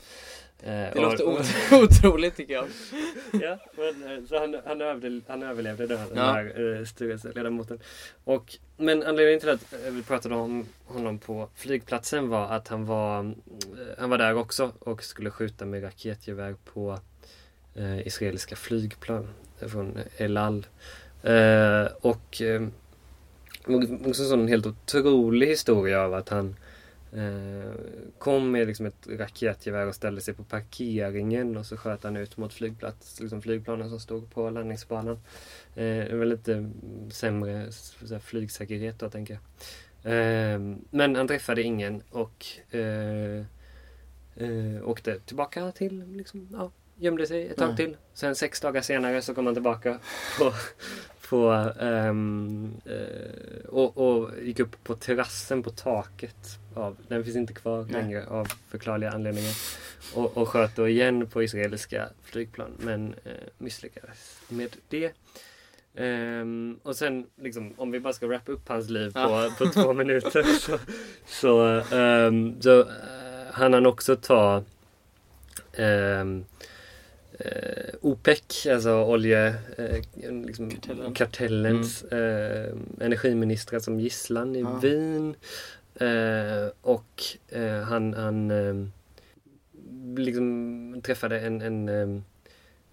Eh, 0.63 0.71
Det 0.71 0.93
och- 0.95 1.03
låter 1.03 1.25
ot- 1.25 1.73
otroligt 1.73 2.37
tycker 2.37 2.55
jag. 2.55 2.67
ja, 3.33 3.59
men, 3.77 4.13
eh, 4.19 4.25
så 4.29 4.39
han, 4.39 4.57
han, 4.67 4.81
överlevde, 4.81 5.21
han 5.29 5.43
överlevde 5.43 5.87
då, 5.87 5.95
den 5.97 6.07
Ja. 6.15 6.23
här 6.33 6.77
eh, 6.79 6.85
styrelseledamoten. 6.85 7.79
Och, 8.25 8.57
men 8.77 9.03
anledningen 9.03 9.41
till 9.41 9.49
att 9.49 9.75
vi 9.91 10.03
pratade 10.03 10.35
om 10.35 10.67
honom 10.87 11.19
på 11.19 11.49
flygplatsen 11.55 12.29
var 12.29 12.49
att 12.49 12.69
han 12.69 12.87
var, 12.87 13.35
han 13.99 14.11
var 14.11 14.19
där 14.19 14.35
också 14.35 14.73
och 14.79 15.05
skulle 15.05 15.31
skjuta 15.31 15.65
med 15.67 15.83
raketgevär 15.85 16.55
på 16.73 16.99
eh, 17.75 18.07
israeliska 18.07 18.57
flygplan 18.57 19.29
från 19.69 19.99
El 20.17 20.37
Al. 20.37 20.67
Eh, 21.23 21.87
och 22.01 22.43
eh, 22.43 22.63
också 24.07 24.23
en 24.23 24.29
sån 24.29 24.49
helt 24.49 24.67
otrolig 24.67 25.47
historia 25.47 26.01
av 26.03 26.15
att 26.15 26.29
han 26.29 26.47
Eh, 26.49 26.55
kom 28.19 28.51
med 28.51 28.67
liksom 28.67 28.87
ett 28.87 29.09
raketgevär 29.09 29.87
och 29.87 29.95
ställde 29.95 30.21
sig 30.21 30.35
på 30.35 30.45
parkeringen 30.45 31.57
och 31.57 31.67
så 31.67 31.77
sköt 31.77 32.05
han 32.05 32.17
ut 32.17 32.37
mot 32.37 32.53
flygplats, 32.53 33.21
liksom 33.21 33.43
flygplanen 33.43 33.91
som 33.91 34.01
stod 34.01 34.31
på 34.35 34.51
landningsbanan. 34.51 35.19
Eh, 35.75 35.83
det 35.85 36.17
var 36.17 36.25
lite 36.25 36.71
sämre 37.11 37.69
flygsäkerhet 38.21 38.99
då 38.99 39.11
tänker 39.11 39.35
jag. 39.35 39.43
Eh, 40.13 40.61
men 40.91 41.17
han 41.17 41.29
träffade 41.29 41.63
ingen 41.63 42.03
och 42.11 42.47
eh, 42.71 43.45
eh, 44.37 44.83
åkte 44.89 45.19
tillbaka 45.21 45.73
till, 45.73 46.05
liksom, 46.17 46.49
ja, 46.53 46.71
gömde 46.97 47.27
sig 47.27 47.47
ett 47.47 47.57
tag 47.57 47.65
Mm. 47.65 47.77
till. 47.77 47.97
Sen 48.15 48.35
sex 48.35 48.61
dagar 48.61 48.83
senare 48.83 49.23
så 49.23 49.35
kom 49.35 49.47
han 49.47 49.55
tillbaka 49.55 49.99
på, 50.39 50.53
på 51.29 51.53
eh, 51.81 52.15
och, 53.69 53.99
och 53.99 54.31
gick 54.43 54.61
upp 54.61 54.85
på 54.85 54.95
terrassen 54.95 55.63
på 55.63 55.71
taket. 55.71 56.59
Av, 56.79 56.97
den 57.09 57.25
finns 57.25 57.37
inte 57.37 57.53
kvar 57.53 57.87
Nej. 57.91 58.03
längre 58.03 58.27
av 58.27 58.49
förklarliga 58.69 59.11
anledningar. 59.11 59.53
Och, 60.15 60.37
och 60.37 60.49
sköt 60.49 60.77
då 60.77 60.89
igen 60.89 61.27
på 61.27 61.43
israeliska 61.43 62.09
flygplan 62.23 62.71
men 62.79 63.15
eh, 63.25 63.33
misslyckades 63.59 64.41
med 64.49 64.77
det. 64.89 65.13
Ehm, 65.95 66.79
och 66.83 66.97
sen 66.97 67.27
liksom, 67.43 67.75
om 67.77 67.91
vi 67.91 68.01
bara 68.01 68.13
ska 68.13 68.27
wrappa 68.27 68.53
upp 68.53 68.69
hans 68.69 68.91
liv 68.91 69.13
på, 69.13 69.19
Ja. 69.19 69.55
på 69.59 69.67
två 69.67 69.93
minuter 70.03 70.43
så, 70.43 70.79
så, 71.27 71.83
ehm, 71.97 72.63
så 72.63 72.81
uh, 72.81 72.87
hann 73.53 73.73
han 73.73 73.87
också 73.87 74.17
ta 74.17 74.65
ehm, 75.73 76.45
eh, 77.39 77.95
OPEC, 78.01 78.67
alltså 78.67 79.05
olje, 79.05 79.55
eh, 79.77 80.05
liksom, 80.47 80.71
eh, 82.11 83.07
energiministrar 83.07 83.79
som 83.81 84.01
gisslan 84.01 84.57
i 84.57 84.61
Ja. 84.61 84.79
Wien. 84.83 85.35
Eh, 86.01 86.71
och 86.81 87.23
eh, 87.49 87.81
han, 87.81 88.15
han 88.15 88.51
eh, 88.51 88.87
liksom 90.17 91.01
träffade 91.03 91.41
en, 91.41 91.63
en 91.63 91.89
eh, 91.89 92.23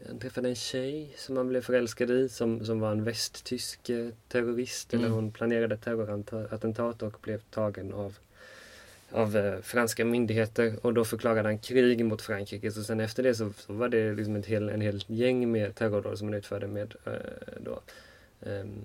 han 0.08 0.20
träffade 0.20 0.50
en 0.50 0.56
tjej 0.56 1.14
som 1.18 1.38
han 1.38 1.48
blev 1.50 1.62
förälskad 1.62 2.12
i 2.12 2.30
som, 2.30 2.66
som 2.66 2.80
var 2.80 2.92
en 2.92 3.04
västtysk 3.04 3.90
eh, 3.90 4.10
terrorist. 4.28 4.94
Mm. 4.94 5.06
Eller 5.06 5.16
hon 5.16 5.32
planerade 5.32 5.78
terrorattentat 5.78 7.02
och 7.02 7.18
blev 7.22 7.40
tagen 7.40 7.94
av, 7.94 8.18
av 9.12 9.38
eh, 9.38 9.62
franska 9.62 10.06
myndigheter. 10.06 10.76
Och 10.82 10.94
då 10.94 11.06
förklarade 11.06 11.50
han 11.50 11.60
krig 11.60 12.06
mot 12.06 12.22
Frankrike. 12.22 12.72
Så 12.72 12.84
sen 12.84 13.00
efter 13.00 13.24
det 13.24 13.36
så, 13.36 13.54
så 13.58 13.74
var 13.74 13.90
det 13.90 14.14
liksom 14.14 14.36
ett 14.36 14.46
hel, 14.46 14.70
en 14.70 14.82
hel 14.82 15.04
gäng 15.08 15.52
med 15.52 15.76
terrordåd 15.76 16.18
som 16.18 16.28
han 16.28 16.34
utförde 16.34 16.68
med, 16.68 16.96
då, 17.60 17.82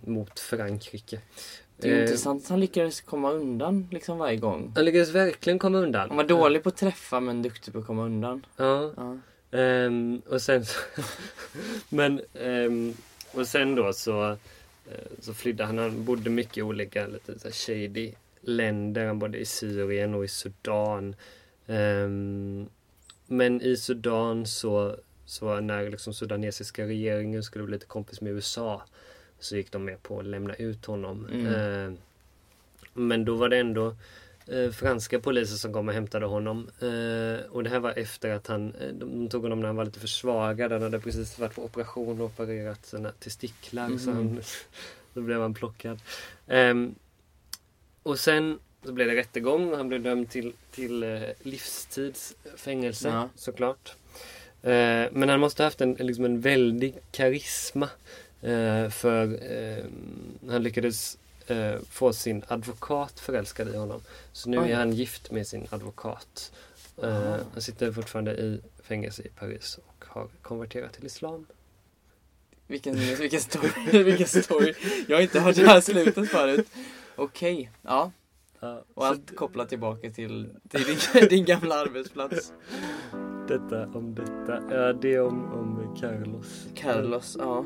mot 0.04 0.40
Frankrike. 0.40 1.20
Det 1.76 1.90
är 1.90 1.94
Eh, 1.96 2.00
intressant 2.02 2.42
att 2.42 2.48
han 2.48 2.60
lyckades 2.60 3.00
komma 3.00 3.30
undan 3.32 3.88
liksom 3.90 4.18
varje 4.18 4.36
gång. 4.36 4.72
Han 4.76 4.84
lyckades 4.84 5.08
verkligen 5.08 5.58
komma 5.58 5.78
undan. 5.78 6.08
Han 6.08 6.16
var 6.16 6.24
dålig 6.24 6.62
på 6.62 6.68
att 6.68 6.76
träffa 6.76 7.20
men 7.20 7.42
duktig 7.42 7.72
på 7.72 7.78
att 7.80 7.86
komma 7.86 8.04
undan. 8.04 8.46
Ja, 8.56 8.92
Ja. 8.96 9.18
Ehm, 9.58 10.22
och 10.28 10.42
sen 10.42 10.64
så 10.64 10.78
Men 11.88 12.20
ehm, 12.34 12.94
Och 13.32 13.46
sen 13.46 13.74
då 13.74 13.92
så 13.92 14.30
eh, 14.30 14.36
Så 15.20 15.34
flydde 15.34 15.64
han, 15.64 15.78
han 15.78 16.04
bodde 16.04 16.30
mycket 16.30 16.58
i 16.58 16.62
olika 16.62 17.06
lite 17.06 17.38
så 17.38 17.50
shady 17.50 18.12
länder. 18.40 19.06
Han 19.06 19.18
bodde 19.18 19.38
i 19.38 19.44
Syrien 19.44 20.14
och 20.14 20.24
i 20.24 20.28
Sudan. 20.28 21.14
Ehm, 21.66 22.68
men 23.26 23.60
i 23.62 23.76
Sudan 23.76 24.46
så 24.46 24.96
Så 25.26 25.60
när 25.60 25.90
liksom 25.90 26.14
sudanesiska 26.14 26.84
regeringen 26.86 27.42
skulle 27.42 27.64
bli 27.64 27.72
lite 27.72 27.86
kompis 27.86 28.20
med 28.20 28.32
USA 28.32 28.82
Så 29.40 29.56
gick 29.56 29.72
de 29.72 29.84
med 29.84 30.02
på 30.02 30.18
att 30.20 30.26
lämna 30.26 30.54
ut 30.54 30.84
honom. 30.86 31.26
Mm. 31.32 31.46
Ehm, 31.54 31.96
men 32.94 33.24
då 33.24 33.34
var 33.34 33.48
det 33.48 33.58
ändå 33.58 33.94
eh, 34.46 34.70
franska 34.70 35.20
poliser 35.20 35.56
som 35.56 35.72
kom 35.72 35.88
och 35.88 35.94
hämtade 35.94 36.26
honom. 36.26 36.70
Eh, 36.80 37.46
och 37.50 37.64
det 37.64 37.70
här 37.70 37.78
var 37.80 37.98
efter 37.98 38.30
att 38.30 38.46
han, 38.46 38.74
eh, 38.74 38.88
de, 38.88 39.28
tog 39.28 39.42
honom 39.42 39.60
när 39.60 39.66
han 39.66 39.76
var 39.76 39.84
lite 39.84 40.00
försvagad. 40.00 40.72
Han 40.72 40.82
hade 40.82 41.00
precis 41.00 41.38
varit 41.38 41.54
på 41.54 41.64
operation 41.64 42.20
och 42.20 42.26
opererat 42.26 42.86
sina 42.86 43.10
testiklar. 43.12 43.88
Så 43.98 44.10
Mhm. 44.10 44.16
han, 44.16 44.40
då 45.14 45.20
blev 45.20 45.40
han 45.40 45.54
plockad. 45.54 46.00
Ehm, 46.46 46.94
och 48.02 48.18
sen 48.18 48.58
så 48.84 48.92
blev 48.92 49.08
det 49.08 49.16
rättegång 49.16 49.70
och 49.70 49.76
han 49.76 49.88
blev 49.88 50.02
dömd 50.02 50.30
till, 50.30 50.52
till 50.70 51.02
eh, 51.02 51.20
livstidsfängelse 51.42 53.08
Ja. 53.08 53.28
såklart. 53.34 53.94
Eh, 54.62 55.06
men 55.12 55.28
han 55.28 55.40
måste 55.40 55.62
ha 55.62 55.66
haft 55.66 55.80
en, 55.80 55.92
liksom 55.94 56.24
en 56.24 56.40
väldig 56.40 56.98
karisma. 57.10 57.88
Eh, 58.42 58.88
för 58.88 59.52
eh, 59.52 59.84
han 60.50 60.62
lyckades 60.62 61.18
eh, 61.46 61.80
få 61.90 62.12
sin 62.12 62.42
advokat 62.48 63.20
förälskad 63.20 63.68
i 63.68 63.76
honom. 63.76 64.00
Så 64.32 64.50
nu 64.50 64.58
Oj. 64.58 64.70
är 64.70 64.76
han 64.76 64.92
gift 64.92 65.30
med 65.30 65.46
sin 65.46 65.66
advokat. 65.70 66.52
Aha. 67.02 67.38
han 67.52 67.62
sitter 67.62 67.92
fortfarande 67.92 68.32
i 68.32 68.60
fängelse 68.82 69.22
i 69.22 69.28
Paris 69.28 69.78
och 69.86 70.04
har 70.08 70.28
konverterat 70.42 70.92
till 70.92 71.06
islam. 71.06 71.46
Vilken, 72.66 72.94
vilken 72.96 73.40
story. 73.40 73.68
vilken 74.02 74.26
story. 74.26 74.74
Jag 75.08 75.16
har 75.16 75.22
inte 75.22 75.40
hört 75.40 75.56
det 75.56 75.66
här 75.66 75.80
slutet 75.80 76.28
förut. 76.30 76.68
Okej, 77.16 77.70
ja. 77.82 78.12
Ja, 78.60 78.84
Och 78.94 79.06
allt 79.06 79.36
kopplat 79.36 79.68
tillbaka 79.68 80.10
till, 80.10 80.48
till 80.68 80.84
din, 80.84 81.28
din 81.28 81.44
gamla 81.44 81.74
arbetsplats. 81.74 82.52
Detta 83.48 83.86
om 83.86 84.14
detta. 84.14 84.62
Ja, 84.70 84.92
det 84.92 85.20
om, 85.20 85.52
om 85.52 85.96
Carlos. 86.00 86.66
Carlos, 86.74 87.36
ja. 87.38 87.64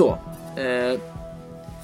Så, 0.00 0.18
eh, 0.60 1.00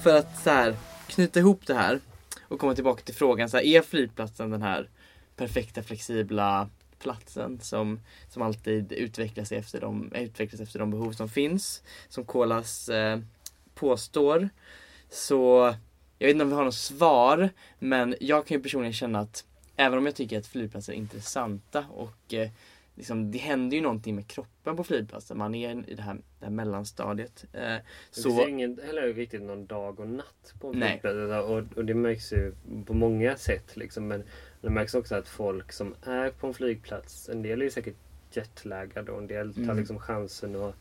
för 0.03 0.17
att 0.17 0.43
så 0.43 0.49
här, 0.49 0.75
knyta 1.07 1.39
ihop 1.39 1.67
det 1.67 1.73
här 1.73 1.99
och 2.41 2.59
komma 2.59 2.75
tillbaka 2.75 3.01
till 3.03 3.15
frågan, 3.15 3.49
så 3.49 3.57
här, 3.57 3.63
är 3.63 3.81
flygplatsen 3.81 4.49
den 4.49 4.61
här 4.61 4.89
perfekta 5.35 5.83
flexibla 5.83 6.69
platsen 6.99 7.59
som, 7.61 7.99
som 8.29 8.41
alltid 8.41 8.91
utvecklas 8.91 9.51
efter, 9.51 9.81
de, 9.81 10.11
utvecklas 10.15 10.61
efter 10.61 10.79
de 10.79 10.91
behov 10.91 11.11
som 11.11 11.29
finns? 11.29 11.83
Som 12.09 12.25
Kolas 12.25 12.89
eh, 12.89 13.19
påstår. 13.75 14.49
Så 15.09 15.75
jag 16.19 16.27
vet 16.27 16.33
inte 16.33 16.43
om 16.43 16.49
vi 16.49 16.55
har 16.55 16.65
något 16.65 16.75
svar, 16.75 17.49
men 17.79 18.15
jag 18.19 18.47
kan 18.47 18.57
ju 18.57 18.63
personligen 18.63 18.93
känna 18.93 19.19
att 19.19 19.45
även 19.75 19.97
om 19.97 20.05
jag 20.05 20.15
tycker 20.15 20.39
att 20.39 20.47
flygplatser 20.47 20.93
är 20.93 20.97
intressanta 20.97 21.85
och 21.89 22.33
eh, 22.33 22.49
liksom, 22.97 23.31
det 23.31 23.37
händer 23.37 23.77
ju 23.77 23.83
någonting 23.83 24.15
med 24.15 24.27
kroppen 24.27 24.75
på 24.77 24.83
flygplatsen. 24.83 25.37
Man 25.37 25.55
är 25.55 25.89
i 25.89 25.93
det 25.95 26.01
här, 26.01 26.13
det 26.39 26.45
här 26.45 26.51
mellanstadiet. 26.51 27.45
Eh, 27.53 27.61
Det 27.61 27.81
så, 28.11 28.29
finns 28.29 28.47
ingen 28.47 28.79
heller 28.85 29.13
riktigt 29.13 29.41
någon 29.41 29.65
dag 29.65 29.99
och 29.99 30.07
natt 30.07 30.53
på 30.61 30.67
en 30.67 30.79
Nej. 30.79 30.89
flygplats. 30.89 31.47
Och, 31.49 31.77
och 31.77 31.85
det 31.85 31.93
märks 31.93 32.33
ju 32.33 32.53
på 32.85 32.93
många 32.93 33.35
sätt. 33.37 33.77
Liksom. 33.77 34.07
Men 34.07 34.23
det 34.61 34.69
märks 34.69 34.93
också 34.93 35.15
att 35.15 35.27
folk 35.27 35.71
som 35.71 35.95
är 36.03 36.29
på 36.29 36.47
en 36.47 36.53
flygplats, 36.53 37.29
en 37.29 37.41
del 37.41 37.59
är 37.61 37.65
ju 37.65 37.71
säkert 37.71 37.95
jetlaggade 38.31 39.11
och 39.11 39.17
en 39.17 39.27
del 39.27 39.53
tar 39.53 39.61
Mm. 39.61 39.77
liksom 39.77 39.99
chansen 39.99 40.55
att 40.55 40.75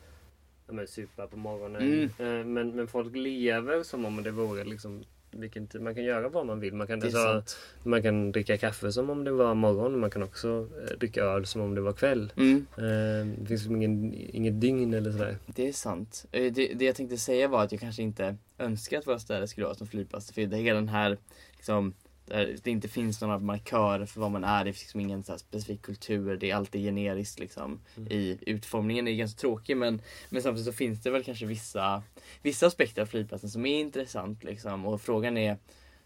ja, 0.67 0.73
men, 0.73 0.87
supa 0.87 1.27
på 1.27 1.37
morgonen. 1.37 1.83
Mm. 1.83 2.05
Eh, 2.41 2.45
Men, 2.47 2.71
men 2.77 2.89
folk 2.89 3.17
lever 3.17 3.83
som 3.83 4.05
om 4.05 4.23
det 4.23 4.31
vore 4.31 4.65
liksom 4.65 5.05
vilken 5.41 5.67
tid. 5.67 5.81
Man 5.81 5.95
kan 5.95 6.05
göra 6.05 6.29
vad 6.29 6.47
man 6.47 6.61
vill. 6.61 6.75
Man 6.75 6.87
kan, 6.87 7.03
alltså, 7.03 7.43
man 7.83 8.03
kan 8.03 8.33
dricka 8.33 8.57
kaffe 8.57 8.93
som 8.93 9.11
om 9.11 9.25
det 9.25 9.31
var 9.31 9.55
morgon. 9.55 9.99
Man 10.01 10.11
kan 10.11 10.23
också 10.23 10.69
eh, 10.91 10.99
dricka 10.99 11.23
öl 11.23 11.47
som 11.47 11.61
om 11.61 11.75
det 11.75 11.81
var 11.81 11.93
kväll. 11.93 12.33
Mm. 12.37 12.67
Eh, 12.77 13.27
Det 13.41 13.47
finns 13.47 13.51
liksom 13.51 13.77
ingen, 13.77 14.15
inget 14.15 14.61
dygn 14.61 14.95
eller 14.95 15.13
sådär. 15.13 15.37
Det 15.47 15.69
är 15.69 15.73
sant. 15.73 16.27
Eh, 16.33 16.53
Det, 16.53 16.75
det 16.75 16.85
jag 16.85 16.95
tänkte 16.97 17.17
säga 17.19 17.49
var 17.49 17.63
att 17.65 17.73
jag 17.73 17.81
kanske 17.81 18.03
inte 18.03 18.37
önskar 18.59 18.99
att 18.99 19.07
våra 19.07 19.19
städer 19.19 19.47
skulle 19.47 19.67
vara 19.67 19.75
som 19.75 19.87
flygplatser. 19.87 20.35
För 20.35 20.43
det 20.47 20.57
är 20.57 20.61
hela 20.61 20.81
den 20.81 20.89
här, 20.89 21.19
liksom, 21.57 21.95
där 22.27 22.57
det 22.63 22.71
inte 22.71 22.89
finns 22.89 23.21
några 23.21 23.39
markörer 23.39 24.07
för 24.07 24.21
vad 24.21 24.31
man 24.31 24.45
är. 24.45 24.65
Det 24.65 24.73
finns 24.73 24.83
liksom 24.83 25.01
ingen 25.01 25.25
så 25.25 25.39
specifik 25.39 25.83
kultur. 25.83 26.37
Det 26.37 26.51
är 26.51 26.55
alltid 26.55 26.81
generiskt 26.81 27.39
liksom. 27.39 27.81
Mm. 27.97 28.13
I 28.13 28.39
utformningen 28.41 29.09
är 29.09 29.13
ganska 29.13 29.41
tråkig 29.41 29.77
men, 29.77 30.03
men 30.29 30.43
samtidigt 30.43 30.67
så 30.67 30.73
finns 30.73 31.03
det 31.03 31.11
väl 31.11 31.25
kanske 31.25 31.47
vissa, 31.47 32.03
vissa 32.43 32.67
aspekter 32.67 33.03
av 33.03 33.07
flygplatsen 33.07 33.51
som 33.51 33.67
är 33.67 33.81
intressant 33.81 34.45
liksom. 34.45 34.87
Och 34.87 35.01
frågan 35.01 35.37
är 35.37 35.57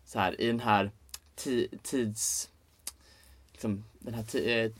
så 0.04 0.18
här 0.18 0.40
i 0.40 0.46
den 0.46 0.61
här 0.61 0.90
ti, 1.35 1.68
tids, 1.83 2.50
liksom, 3.52 3.85
den 3.98 4.14
här 4.14 4.22
ti, 4.22 4.61
eh, 4.61 4.70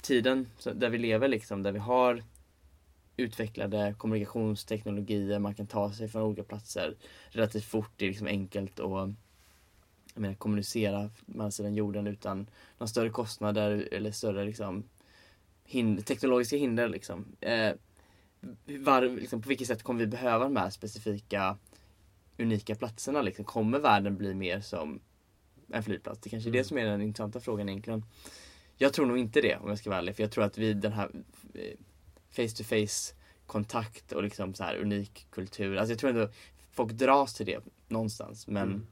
tiden 0.00 0.50
där 0.74 0.88
vi 0.88 0.98
lever 0.98 1.28
liksom, 1.28 1.62
där 1.62 1.72
vi 1.72 1.78
har 1.78 2.22
utvecklade 3.16 3.94
kommunikationsteknologier, 3.98 5.38
man 5.38 5.54
kan 5.54 5.66
ta 5.66 5.92
sig 5.92 6.08
från 6.08 6.22
olika 6.22 6.44
platser 6.44 6.94
relativt 7.28 7.64
fort, 7.64 7.90
det 7.96 8.04
är 8.04 8.08
liksom 8.08 8.26
enkelt 8.26 8.80
att 8.80 9.10
jag 10.14 10.20
menar, 10.20 10.34
kommunicera 10.34 11.10
med 11.26 11.54
sidan 11.54 11.74
jorden 11.74 12.06
utan 12.06 12.46
några 12.78 12.88
större 12.88 13.10
kostnader 13.10 13.88
eller 13.92 14.10
större 14.10 14.44
liksom, 14.44 14.84
hinder, 15.64 16.02
teknologiska 16.02 16.56
hinder. 16.56 16.88
Liksom. 16.88 17.24
Eh, 17.40 17.72
var, 18.80 19.02
liksom, 19.02 19.42
på 19.42 19.48
vilket 19.48 19.66
sätt 19.68 19.82
kommer 19.82 20.00
vi 20.00 20.06
behöva 20.06 20.44
de 20.44 20.56
här 20.56 20.70
specifika 20.70 21.56
unika 22.38 22.74
platserna? 22.74 23.22
Liksom? 23.22 23.44
Kommer 23.44 23.78
världen 23.78 24.16
bli 24.16 24.34
mer 24.34 24.60
som 24.60 25.00
en 25.68 25.82
flygplats? 25.82 26.20
Det 26.20 26.30
kanske 26.30 26.48
är 26.48 26.50
Mm. 26.50 26.58
det 26.58 26.64
som 26.64 26.78
är 26.78 26.84
den 26.84 27.02
intressanta 27.02 27.40
frågan 27.40 27.68
egentligen. 27.68 28.04
Jag 28.76 28.92
tror 28.92 29.06
nog 29.06 29.18
inte 29.18 29.40
det 29.40 29.56
om 29.56 29.68
jag 29.68 29.78
ska 29.78 29.90
vara 29.90 29.98
ärlig, 29.98 30.16
för 30.16 30.22
jag 30.22 30.30
tror 30.30 30.44
att 30.44 30.58
vi 30.58 30.74
den 30.74 30.92
här 30.92 31.10
face 32.30 32.48
to 32.56 32.64
face 32.64 33.14
kontakt 33.46 34.12
och 34.12 34.22
liksom 34.22 34.54
så 34.54 34.64
här 34.64 34.76
unik 34.76 35.26
kultur. 35.30 35.76
Alltså 35.76 35.92
jag 35.92 35.98
tror 35.98 36.10
ändå 36.10 36.28
folk 36.72 36.92
dras 36.92 37.34
till 37.34 37.46
det 37.46 37.60
någonstans. 37.88 38.46
Men 38.46 38.68
Mm. 38.68 38.86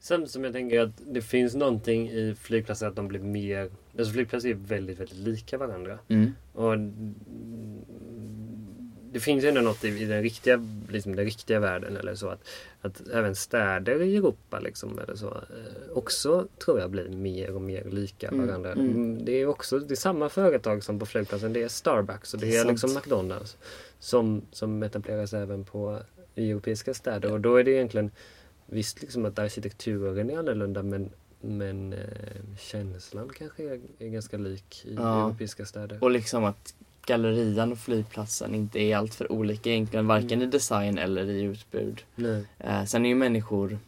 Samtidigt 0.00 0.30
som 0.32 0.44
jag 0.44 0.52
tänker 0.52 0.80
att 0.80 0.90
det 1.06 1.22
finns 1.22 1.54
någonting 1.54 2.08
i 2.10 2.34
flygplatser 2.40 2.86
att 2.86 2.96
de 2.96 3.08
blir 3.08 3.20
mer... 3.20 3.70
Alltså 3.98 4.12
flygplatser 4.12 4.48
är 4.48 4.54
väldigt, 4.54 5.00
väldigt 5.00 5.18
lika 5.18 5.58
varandra. 5.58 5.98
mm. 6.08 6.30
Och 6.52 6.76
det 9.12 9.20
finns 9.20 9.44
ju 9.44 9.48
ändå 9.48 9.60
något 9.60 9.84
i, 9.84 9.88
i 9.88 10.04
den, 10.04 10.22
riktiga, 10.22 10.66
liksom 10.88 11.16
den 11.16 11.24
riktiga 11.24 11.60
världen 11.60 11.96
eller 11.96 12.14
så 12.14 12.28
att, 12.28 12.48
att 12.80 13.08
även 13.08 13.34
städer 13.34 14.02
i 14.02 14.16
Europa 14.16 14.58
liksom, 14.60 14.98
eller 14.98 15.14
så, 15.14 15.26
eh, 15.28 15.92
också 15.94 16.48
tror 16.64 16.80
jag 16.80 16.90
blir 16.90 17.08
mer 17.08 17.54
och 17.54 17.62
mer 17.62 17.84
lika 17.84 18.28
Mm, 18.28 18.46
varandra. 18.46 18.72
mm. 18.72 18.86
Mm, 18.90 19.24
Det 19.24 19.32
är 19.32 19.46
också 19.46 19.78
det 19.78 19.94
är 19.94 19.96
samma 19.96 20.28
företag 20.28 20.84
som 20.84 20.98
på 20.98 21.06
flygplatsen. 21.06 21.52
Det 21.52 21.62
är 21.62 21.68
Starbucks 21.68 22.34
och 22.34 22.40
det, 22.40 22.46
Det 22.46 22.56
är 22.56 22.64
är, 22.64 22.70
liksom. 22.70 22.94
McDonalds 22.94 23.56
som, 23.98 24.42
som 24.52 24.82
etableras 24.82 25.32
även 25.34 25.64
på 25.64 25.98
europeiska 26.36 26.94
städer. 26.94 27.32
Och 27.32 27.40
då 27.40 27.56
är 27.56 27.64
det 27.64 27.70
egentligen 27.70 28.10
visst 28.70 29.00
liksom 29.00 29.24
att 29.24 29.38
arkitekturen 29.38 30.30
är 30.30 30.38
annorlunda 30.38 30.82
men 30.82 31.10
men 31.42 31.92
eh, 31.92 31.98
känslan 32.58 33.30
kanske 33.38 33.62
är, 33.62 33.80
är 33.98 34.08
ganska 34.08 34.36
lik 34.36 34.84
i 34.84 34.94
Ja. 34.94 35.26
europeiska 35.26 35.66
städer. 35.66 35.98
Och 36.04 36.10
liksom 36.10 36.44
att 36.44 36.74
gallerian 37.06 37.72
och 37.72 37.78
flygplatsen 37.78 38.54
inte 38.54 38.78
är 38.80 38.96
allt 38.96 39.14
för 39.14 39.32
olika 39.32 39.70
egentligen, 39.70 40.06
varken 40.06 40.42
i 40.42 40.46
design 40.46 40.98
eller 40.98 41.24
i 41.30 41.42
utbud. 41.42 42.02
Eh, 42.58 42.84
sen 42.84 43.04
är 43.04 43.08
ju 43.08 43.14
människor 43.14 43.78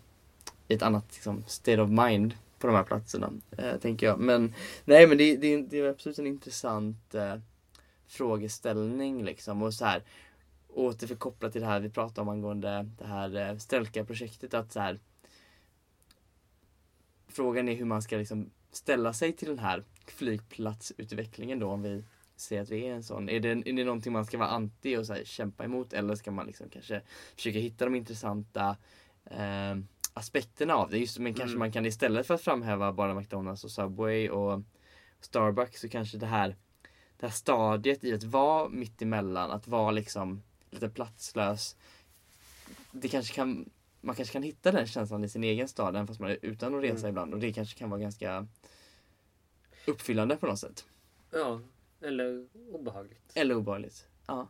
i 0.68 0.74
ett 0.74 0.82
annat 0.82 1.04
liksom, 1.14 1.44
state 1.46 1.80
of 1.80 1.90
mind 1.90 2.34
på 2.58 2.66
de 2.66 2.76
här 2.76 2.82
platserna, 2.82 3.30
eh, 3.58 3.76
tänker 3.76 4.06
jag. 4.06 4.18
Men 4.20 4.54
nej, 4.84 5.06
men 5.06 5.18
det, 5.18 5.36
det, 5.36 5.56
det 5.62 5.78
är 5.78 5.88
absolut 5.88 6.18
en 6.18 6.26
intressant 6.26 7.14
eh, 7.14 7.34
frågeställning 8.08 9.24
liksom. 9.24 9.62
Och 9.62 9.74
så 9.74 9.84
här, 9.84 10.02
återförkoppla 10.74 11.50
till 11.50 11.60
det 11.60 11.66
här 11.66 11.80
vi 11.80 11.90
pratade 11.90 12.20
om 12.20 12.28
angående 12.28 12.88
det 12.98 13.06
här 13.06 13.36
eh, 13.36 13.56
Strelka-projektet, 13.56 14.54
att 14.54 14.72
så 14.72 14.80
här, 14.80 14.98
Frågan 17.28 17.68
är 17.68 17.74
hur 17.74 17.84
man 17.84 18.02
ska 18.02 18.16
liksom 18.16 18.50
ställa 18.70 19.12
sig 19.12 19.32
till 19.32 19.48
den 19.48 19.58
här 19.58 19.84
flygplatsutvecklingen 20.06 21.58
då 21.58 21.70
om 21.70 21.82
vi 21.82 22.04
säger 22.36 22.62
att 22.62 22.70
vi 22.70 22.86
är 22.86 22.94
en 22.94 23.02
sån. 23.02 23.28
Är 23.28 23.40
det, 23.40 23.48
är 23.48 23.72
det 23.72 23.84
någonting 23.84 24.12
man 24.12 24.24
ska 24.24 24.38
vara 24.38 24.48
anti 24.48 24.96
och 24.96 25.06
så 25.06 25.14
här, 25.14 25.24
kämpa 25.24 25.64
emot 25.64 25.92
eller 25.92 26.14
ska 26.14 26.30
man 26.30 26.46
liksom 26.46 26.68
kanske 26.68 27.02
försöka 27.36 27.58
hitta 27.58 27.84
de 27.84 27.94
intressanta 27.94 28.76
eh, 29.24 29.76
aspekterna 30.12 30.74
av 30.74 30.90
det. 30.90 30.98
Just, 30.98 31.18
men 31.18 31.34
kanske 31.34 31.52
Mm. 31.52 31.58
man 31.58 31.72
kan 31.72 31.86
istället 31.86 32.26
för 32.26 32.34
att 32.34 32.40
framhäva 32.40 32.92
bara 32.92 33.14
McDonalds 33.14 33.64
och 33.64 33.70
Subway 33.70 34.30
och 34.30 34.62
Starbucks 35.20 35.80
så 35.80 35.88
kanske 35.88 36.18
det 36.18 36.26
här, 36.26 36.56
det 37.16 37.26
här 37.26 37.32
stadiet 37.32 38.04
i 38.04 38.14
att 38.14 38.24
vara 38.24 38.68
mitt 38.68 39.02
emellan, 39.02 39.50
att 39.50 39.68
vara 39.68 39.90
liksom 39.90 40.42
lite 40.72 40.88
platslös. 40.88 41.76
Det 42.92 43.08
kanske 43.08 43.34
kan, 43.34 43.70
man 44.00 44.14
kanske 44.14 44.32
kan 44.32 44.42
hitta 44.42 44.72
den 44.72 44.86
känslan 44.86 45.24
i 45.24 45.28
sin 45.28 45.44
egen 45.44 45.68
stad 45.68 45.94
även 45.96 46.06
fast 46.06 46.20
man 46.20 46.30
är 46.30 46.38
utan 46.42 46.74
att 46.74 46.82
resa 46.82 46.98
Mm. 46.98 47.08
ibland 47.08 47.34
och 47.34 47.40
det 47.40 47.52
kanske 47.52 47.78
kan 47.78 47.90
vara 47.90 48.00
ganska 48.00 48.46
uppfyllande 49.86 50.36
på 50.36 50.46
något 50.46 50.58
sätt. 50.58 50.84
Ja, 51.32 51.60
eller 52.00 52.46
obehagligt. 52.72 53.32
Eller 53.34 53.54
obehagligt. 53.54 54.06
Ja. 54.26 54.48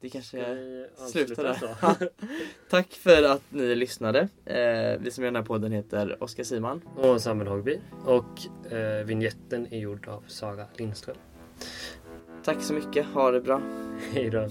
Det 0.00 0.10
kanske 0.10 0.42
Ska 0.42 0.52
vi 0.52 0.86
sluta 1.10 1.48
avsluta 1.50 1.86
där. 1.98 2.08
Tack 2.70 2.92
för 2.92 3.22
att 3.22 3.42
ni 3.48 3.74
lyssnade. 3.74 4.28
Eh, 4.44 5.00
vi 5.00 5.10
som 5.10 5.24
gör 5.24 5.30
den 5.30 5.36
här 5.36 5.42
podden 5.46 5.72
heter 5.72 6.22
Oskar 6.22 6.44
Siman. 6.44 6.82
och 6.96 7.20
Samuel 7.22 7.48
Hogby. 7.48 7.80
Och 8.04 8.66
eh, 8.72 9.04
vignetten 9.04 9.66
är 9.72 9.78
gjord 9.78 10.08
av 10.08 10.24
Sara 10.26 10.66
Lindström. 10.76 11.16
Tack 12.44 12.62
så 12.62 12.74
mycket, 12.74 13.06
ha 13.06 13.30
det 13.30 13.40
bra. 13.40 13.62
Hej 14.12 14.30
då. 14.30 14.48